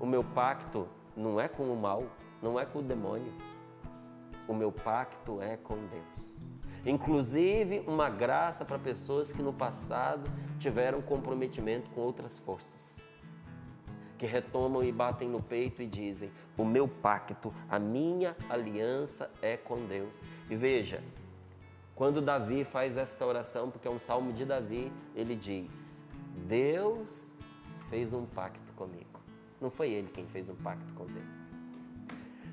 O 0.00 0.04
meu 0.04 0.24
pacto 0.24 0.88
não 1.16 1.40
é 1.40 1.46
com 1.46 1.72
o 1.72 1.80
mal, 1.80 2.02
não 2.42 2.58
é 2.58 2.66
com 2.66 2.80
o 2.80 2.82
demônio. 2.82 3.32
O 4.48 4.54
meu 4.54 4.72
pacto 4.72 5.40
é 5.40 5.56
com 5.56 5.76
Deus. 5.86 6.48
Inclusive, 6.84 7.84
uma 7.86 8.10
graça 8.10 8.64
para 8.64 8.76
pessoas 8.76 9.32
que 9.32 9.40
no 9.40 9.52
passado 9.52 10.28
tiveram 10.58 11.00
comprometimento 11.00 11.88
com 11.90 12.00
outras 12.00 12.36
forças 12.36 13.11
que 14.22 14.26
retomam 14.26 14.84
e 14.84 14.92
batem 14.92 15.28
no 15.28 15.42
peito 15.42 15.82
e 15.82 15.86
dizem: 15.88 16.30
O 16.56 16.64
meu 16.64 16.86
pacto, 16.86 17.52
a 17.68 17.76
minha 17.76 18.36
aliança 18.48 19.28
é 19.42 19.56
com 19.56 19.84
Deus. 19.84 20.22
E 20.48 20.54
veja, 20.54 21.02
quando 21.96 22.22
Davi 22.22 22.62
faz 22.62 22.96
esta 22.96 23.26
oração, 23.26 23.68
porque 23.68 23.88
é 23.88 23.90
um 23.90 23.98
salmo 23.98 24.32
de 24.32 24.44
Davi, 24.44 24.92
ele 25.16 25.34
diz: 25.34 26.04
Deus 26.46 27.36
fez 27.90 28.12
um 28.12 28.24
pacto 28.24 28.72
comigo. 28.74 29.18
Não 29.60 29.72
foi 29.72 29.90
ele 29.90 30.08
quem 30.08 30.24
fez 30.28 30.48
um 30.48 30.54
pacto 30.54 30.94
com 30.94 31.04
Deus. 31.04 31.38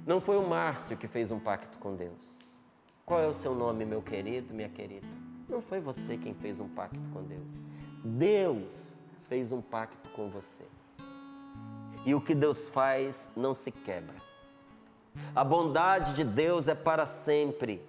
Não 0.07 0.19
foi 0.19 0.37
o 0.37 0.49
Márcio 0.49 0.97
que 0.97 1.07
fez 1.07 1.29
um 1.29 1.39
pacto 1.39 1.77
com 1.77 1.95
Deus. 1.95 2.63
Qual 3.05 3.19
é 3.19 3.27
o 3.27 3.33
seu 3.33 3.53
nome, 3.53 3.85
meu 3.85 4.01
querido, 4.01 4.55
minha 4.55 4.69
querida? 4.69 5.05
Não 5.47 5.61
foi 5.61 5.79
você 5.79 6.17
quem 6.17 6.33
fez 6.33 6.59
um 6.59 6.67
pacto 6.67 6.99
com 7.13 7.21
Deus. 7.21 7.63
Deus 8.03 8.95
fez 9.27 9.51
um 9.51 9.61
pacto 9.61 10.09
com 10.09 10.31
você. 10.31 10.65
E 12.05 12.15
o 12.15 12.21
que 12.21 12.33
Deus 12.33 12.67
faz 12.67 13.29
não 13.35 13.53
se 13.53 13.71
quebra. 13.71 14.15
A 15.35 15.43
bondade 15.43 16.13
de 16.13 16.23
Deus 16.23 16.67
é 16.67 16.75
para 16.75 17.05
sempre. 17.05 17.81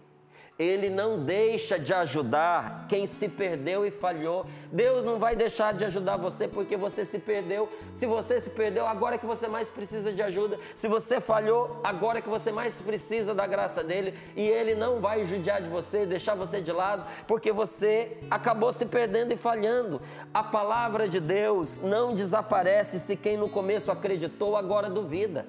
Ele 0.61 0.90
não 0.90 1.24
deixa 1.24 1.78
de 1.78 1.94
ajudar 1.94 2.84
quem 2.86 3.06
se 3.06 3.30
perdeu 3.30 3.86
e 3.86 3.90
falhou. 3.90 4.44
Deus 4.70 5.02
não 5.02 5.18
vai 5.18 5.34
deixar 5.34 5.72
de 5.72 5.86
ajudar 5.86 6.18
você 6.18 6.46
porque 6.46 6.76
você 6.76 7.02
se 7.02 7.18
perdeu. 7.18 7.66
Se 7.94 8.04
você 8.04 8.38
se 8.38 8.50
perdeu, 8.50 8.86
agora 8.86 9.14
é 9.14 9.18
que 9.18 9.24
você 9.24 9.48
mais 9.48 9.68
precisa 9.70 10.12
de 10.12 10.20
ajuda. 10.20 10.58
Se 10.76 10.86
você 10.86 11.18
falhou, 11.18 11.80
agora 11.82 12.18
é 12.18 12.20
que 12.20 12.28
você 12.28 12.52
mais 12.52 12.78
precisa 12.78 13.34
da 13.34 13.46
graça 13.46 13.82
dele. 13.82 14.12
E 14.36 14.46
ele 14.46 14.74
não 14.74 15.00
vai 15.00 15.24
judiar 15.24 15.62
de 15.62 15.70
você, 15.70 16.04
deixar 16.04 16.34
você 16.34 16.61
de 16.61 16.72
lado, 16.72 17.06
porque 17.26 17.50
você 17.52 18.18
acabou 18.30 18.70
se 18.70 18.84
perdendo 18.84 19.32
e 19.32 19.38
falhando. 19.38 19.98
A 20.34 20.42
palavra 20.42 21.08
de 21.08 21.20
Deus 21.20 21.80
não 21.80 22.12
desaparece 22.12 23.00
se 23.00 23.16
quem 23.16 23.34
no 23.34 23.48
começo 23.48 23.90
acreditou 23.90 24.58
agora 24.58 24.90
duvida. 24.90 25.46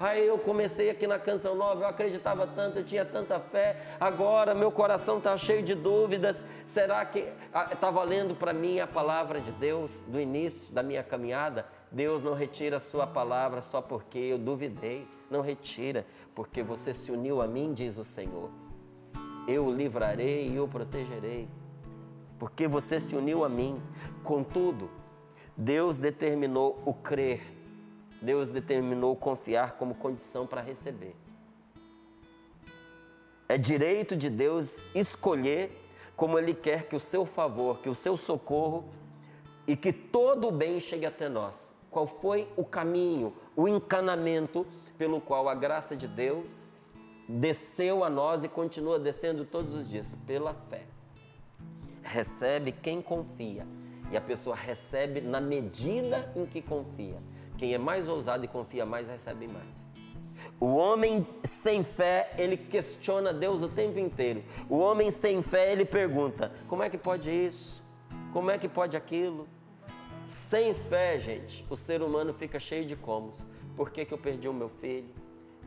Aí 0.00 0.26
eu 0.26 0.38
comecei 0.38 0.88
aqui 0.88 1.06
na 1.06 1.18
Canção 1.18 1.54
Nova, 1.54 1.82
eu 1.82 1.86
acreditava 1.86 2.46
tanto, 2.46 2.78
eu 2.78 2.84
tinha 2.84 3.04
tanta 3.04 3.38
fé, 3.38 3.76
agora 4.00 4.54
meu 4.54 4.72
coração 4.72 5.18
está 5.18 5.36
cheio 5.36 5.62
de 5.62 5.74
dúvidas. 5.74 6.42
Será 6.64 7.04
que 7.04 7.28
está 7.70 7.90
valendo 7.90 8.34
para 8.34 8.54
mim 8.54 8.80
a 8.80 8.86
palavra 8.86 9.42
de 9.42 9.52
Deus 9.52 10.02
do 10.08 10.18
início 10.18 10.72
da 10.72 10.82
minha 10.82 11.02
caminhada? 11.02 11.66
Deus 11.92 12.22
não 12.22 12.32
retira 12.32 12.78
a 12.78 12.80
sua 12.80 13.06
palavra 13.06 13.60
só 13.60 13.82
porque 13.82 14.18
eu 14.18 14.38
duvidei. 14.38 15.06
Não 15.30 15.42
retira, 15.42 16.06
porque 16.34 16.62
você 16.62 16.94
se 16.94 17.12
uniu 17.12 17.42
a 17.42 17.46
mim, 17.46 17.74
diz 17.74 17.98
o 17.98 18.04
Senhor. 18.04 18.50
Eu 19.46 19.66
o 19.66 19.70
livrarei 19.70 20.50
e 20.50 20.58
o 20.58 20.66
protegerei. 20.66 21.46
Porque 22.38 22.66
você 22.66 22.98
se 22.98 23.14
uniu 23.14 23.44
a 23.44 23.50
mim. 23.50 23.82
Contudo, 24.24 24.90
Deus 25.54 25.98
determinou 25.98 26.82
o 26.86 26.94
crer 26.94 27.59
Deus 28.20 28.48
determinou 28.48 29.16
confiar 29.16 29.76
como 29.76 29.94
condição 29.94 30.46
para 30.46 30.60
receber. 30.60 31.14
É 33.48 33.56
direito 33.58 34.14
de 34.16 34.30
Deus 34.30 34.84
escolher 34.94 35.76
como 36.14 36.38
Ele 36.38 36.54
quer 36.54 36.86
que 36.86 36.94
o 36.94 37.00
seu 37.00 37.24
favor, 37.24 37.80
que 37.80 37.88
o 37.88 37.94
seu 37.94 38.16
socorro 38.16 38.84
e 39.66 39.74
que 39.74 39.92
todo 39.92 40.48
o 40.48 40.52
bem 40.52 40.78
chegue 40.78 41.06
até 41.06 41.28
nós. 41.28 41.74
Qual 41.90 42.06
foi 42.06 42.46
o 42.56 42.64
caminho, 42.64 43.34
o 43.56 43.66
encanamento 43.66 44.66
pelo 44.96 45.20
qual 45.20 45.48
a 45.48 45.54
graça 45.54 45.96
de 45.96 46.06
Deus 46.06 46.66
desceu 47.28 48.04
a 48.04 48.10
nós 48.10 48.44
e 48.44 48.48
continua 48.48 48.98
descendo 48.98 49.44
todos 49.44 49.74
os 49.74 49.88
dias? 49.88 50.14
Pela 50.26 50.54
fé. 50.68 50.84
Recebe 52.02 52.70
quem 52.70 53.00
confia. 53.00 53.66
E 54.12 54.16
a 54.16 54.20
pessoa 54.20 54.54
recebe 54.54 55.20
na 55.20 55.40
medida 55.40 56.32
em 56.36 56.44
que 56.44 56.60
confia. 56.60 57.18
Quem 57.60 57.74
é 57.74 57.78
mais 57.78 58.08
ousado 58.08 58.42
e 58.42 58.48
confia 58.48 58.86
mais, 58.86 59.06
recebe 59.06 59.46
mais. 59.46 59.92
O 60.58 60.76
homem 60.76 61.26
sem 61.44 61.84
fé, 61.84 62.32
ele 62.38 62.56
questiona 62.56 63.34
Deus 63.34 63.60
o 63.60 63.68
tempo 63.68 63.98
inteiro. 63.98 64.42
O 64.66 64.78
homem 64.78 65.10
sem 65.10 65.42
fé, 65.42 65.70
ele 65.70 65.84
pergunta: 65.84 66.50
como 66.66 66.82
é 66.82 66.88
que 66.88 66.96
pode 66.96 67.28
isso? 67.28 67.84
Como 68.32 68.50
é 68.50 68.56
que 68.56 68.66
pode 68.66 68.96
aquilo? 68.96 69.46
Sem 70.24 70.72
fé, 70.72 71.18
gente, 71.18 71.66
o 71.68 71.76
ser 71.76 72.00
humano 72.00 72.32
fica 72.32 72.58
cheio 72.58 72.86
de 72.86 72.96
comos. 72.96 73.46
Por 73.76 73.90
que, 73.90 74.06
que 74.06 74.14
eu 74.14 74.18
perdi 74.18 74.48
o 74.48 74.54
meu 74.54 74.70
filho? 74.70 75.12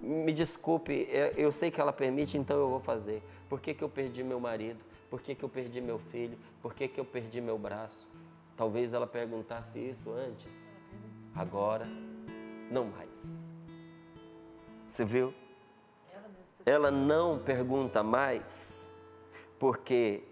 Me 0.02 0.34
desculpe, 0.34 1.08
é, 1.12 1.36
eu 1.38 1.52
sei 1.52 1.70
que 1.70 1.80
ela 1.80 1.94
permite, 1.94 2.40
então 2.40 2.58
eu 2.58 2.70
vou 2.70 2.80
fazer. 2.80 3.22
Por 3.48 3.62
que, 3.62 3.72
que 3.72 3.84
eu 3.84 3.90
perdi 3.90 4.24
meu 4.24 4.40
marido? 4.40 4.84
Por 5.12 5.22
que, 5.22 5.36
que 5.36 5.44
eu 5.44 5.50
perdi 5.50 5.80
meu 5.80 6.00
filho? 6.00 6.40
Por 6.60 6.74
que, 6.74 6.88
que 6.88 7.00
eu 7.00 7.06
perdi 7.06 7.40
meu 7.40 7.60
braço? 7.60 8.10
Talvez 8.58 8.94
ela 8.94 9.06
perguntasse 9.06 9.78
isso 9.78 10.12
antes. 10.12 10.82
Agora, 11.36 11.88
não 12.70 12.86
mais. 12.86 13.52
Você 14.88 15.04
viu? 15.04 15.34
Ela 16.66 16.92
não 16.92 17.40
pergunta 17.40 18.04
mais, 18.04 18.90
porque 19.60 20.24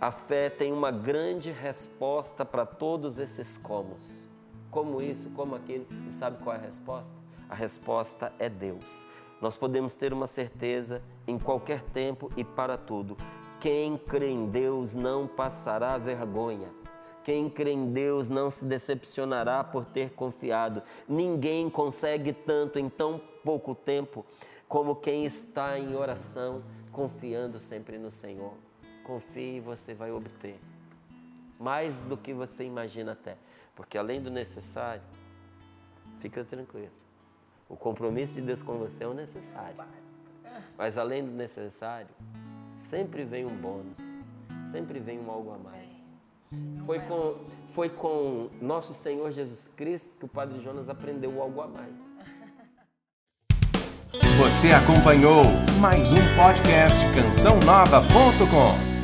a 0.00 0.10
fé 0.10 0.48
tem 0.48 0.72
uma 0.72 0.90
grande 0.90 1.52
resposta 1.52 2.44
para 2.44 2.64
todos 2.64 3.18
esses 3.18 3.58
comos. 3.58 4.28
Como 4.70 5.02
isso, 5.02 5.30
como 5.30 5.54
aquilo. 5.54 5.86
E 6.08 6.10
sabe 6.10 6.42
qual 6.42 6.56
é 6.56 6.58
a 6.58 6.62
resposta? 6.62 7.14
A 7.48 7.54
resposta 7.54 8.32
é 8.38 8.48
Deus. 8.48 9.04
Nós 9.40 9.56
podemos 9.56 9.94
ter 9.94 10.12
uma 10.12 10.26
certeza 10.26 11.02
em 11.26 11.38
qualquer 11.38 11.82
tempo 11.82 12.30
e 12.36 12.44
para 12.44 12.78
tudo. 12.78 13.16
Quem 13.60 13.98
crê 13.98 14.30
em 14.30 14.46
Deus 14.46 14.94
não 14.94 15.26
passará 15.26 15.98
vergonha. 15.98 16.79
Quem 17.22 17.50
crê 17.50 17.72
em 17.72 17.92
Deus 17.92 18.28
não 18.28 18.50
se 18.50 18.64
decepcionará 18.64 19.62
por 19.62 19.84
ter 19.84 20.10
confiado. 20.10 20.82
Ninguém 21.08 21.68
consegue 21.68 22.32
tanto 22.32 22.78
em 22.78 22.88
tão 22.88 23.20
pouco 23.44 23.74
tempo 23.74 24.24
como 24.68 24.96
quem 24.96 25.26
está 25.26 25.78
em 25.78 25.94
oração, 25.94 26.62
confiando 26.92 27.58
sempre 27.58 27.98
no 27.98 28.10
Senhor. 28.10 28.54
confie 29.04 29.56
e 29.56 29.60
você 29.60 29.92
vai 29.92 30.12
obter. 30.12 30.60
Mais 31.58 32.02
do 32.02 32.16
que 32.16 32.32
você 32.32 32.64
imagina 32.64 33.12
até. 33.12 33.36
Porque 33.74 33.98
além 33.98 34.20
do 34.20 34.30
necessário, 34.30 35.02
fica 36.20 36.44
tranquilo. 36.44 36.92
O 37.68 37.76
compromisso 37.76 38.34
de 38.34 38.42
Deus 38.42 38.62
com 38.62 38.78
você 38.78 39.04
é 39.04 39.06
o 39.06 39.14
necessário. 39.14 39.76
Mas 40.76 40.96
além 40.96 41.24
do 41.24 41.32
necessário, 41.32 42.08
sempre 42.78 43.24
vem 43.24 43.44
um 43.44 43.56
bônus, 43.56 44.00
sempre 44.70 44.98
vem 44.98 45.18
um 45.18 45.30
algo 45.30 45.52
a 45.52 45.58
mais. 45.58 45.79
Foi 46.84 46.98
com, 46.98 47.36
foi 47.68 47.88
com 47.88 48.50
nosso 48.60 48.92
Senhor 48.92 49.30
Jesus 49.30 49.70
Cristo 49.76 50.10
que 50.18 50.24
o 50.24 50.28
Padre 50.28 50.58
Jonas 50.58 50.90
aprendeu 50.90 51.40
algo 51.40 51.60
a 51.60 51.68
mais. 51.68 51.94
Você 54.36 54.72
acompanhou 54.72 55.44
mais 55.80 56.10
um 56.10 56.36
podcast 56.36 56.98
cançãonova.com. 57.14 58.99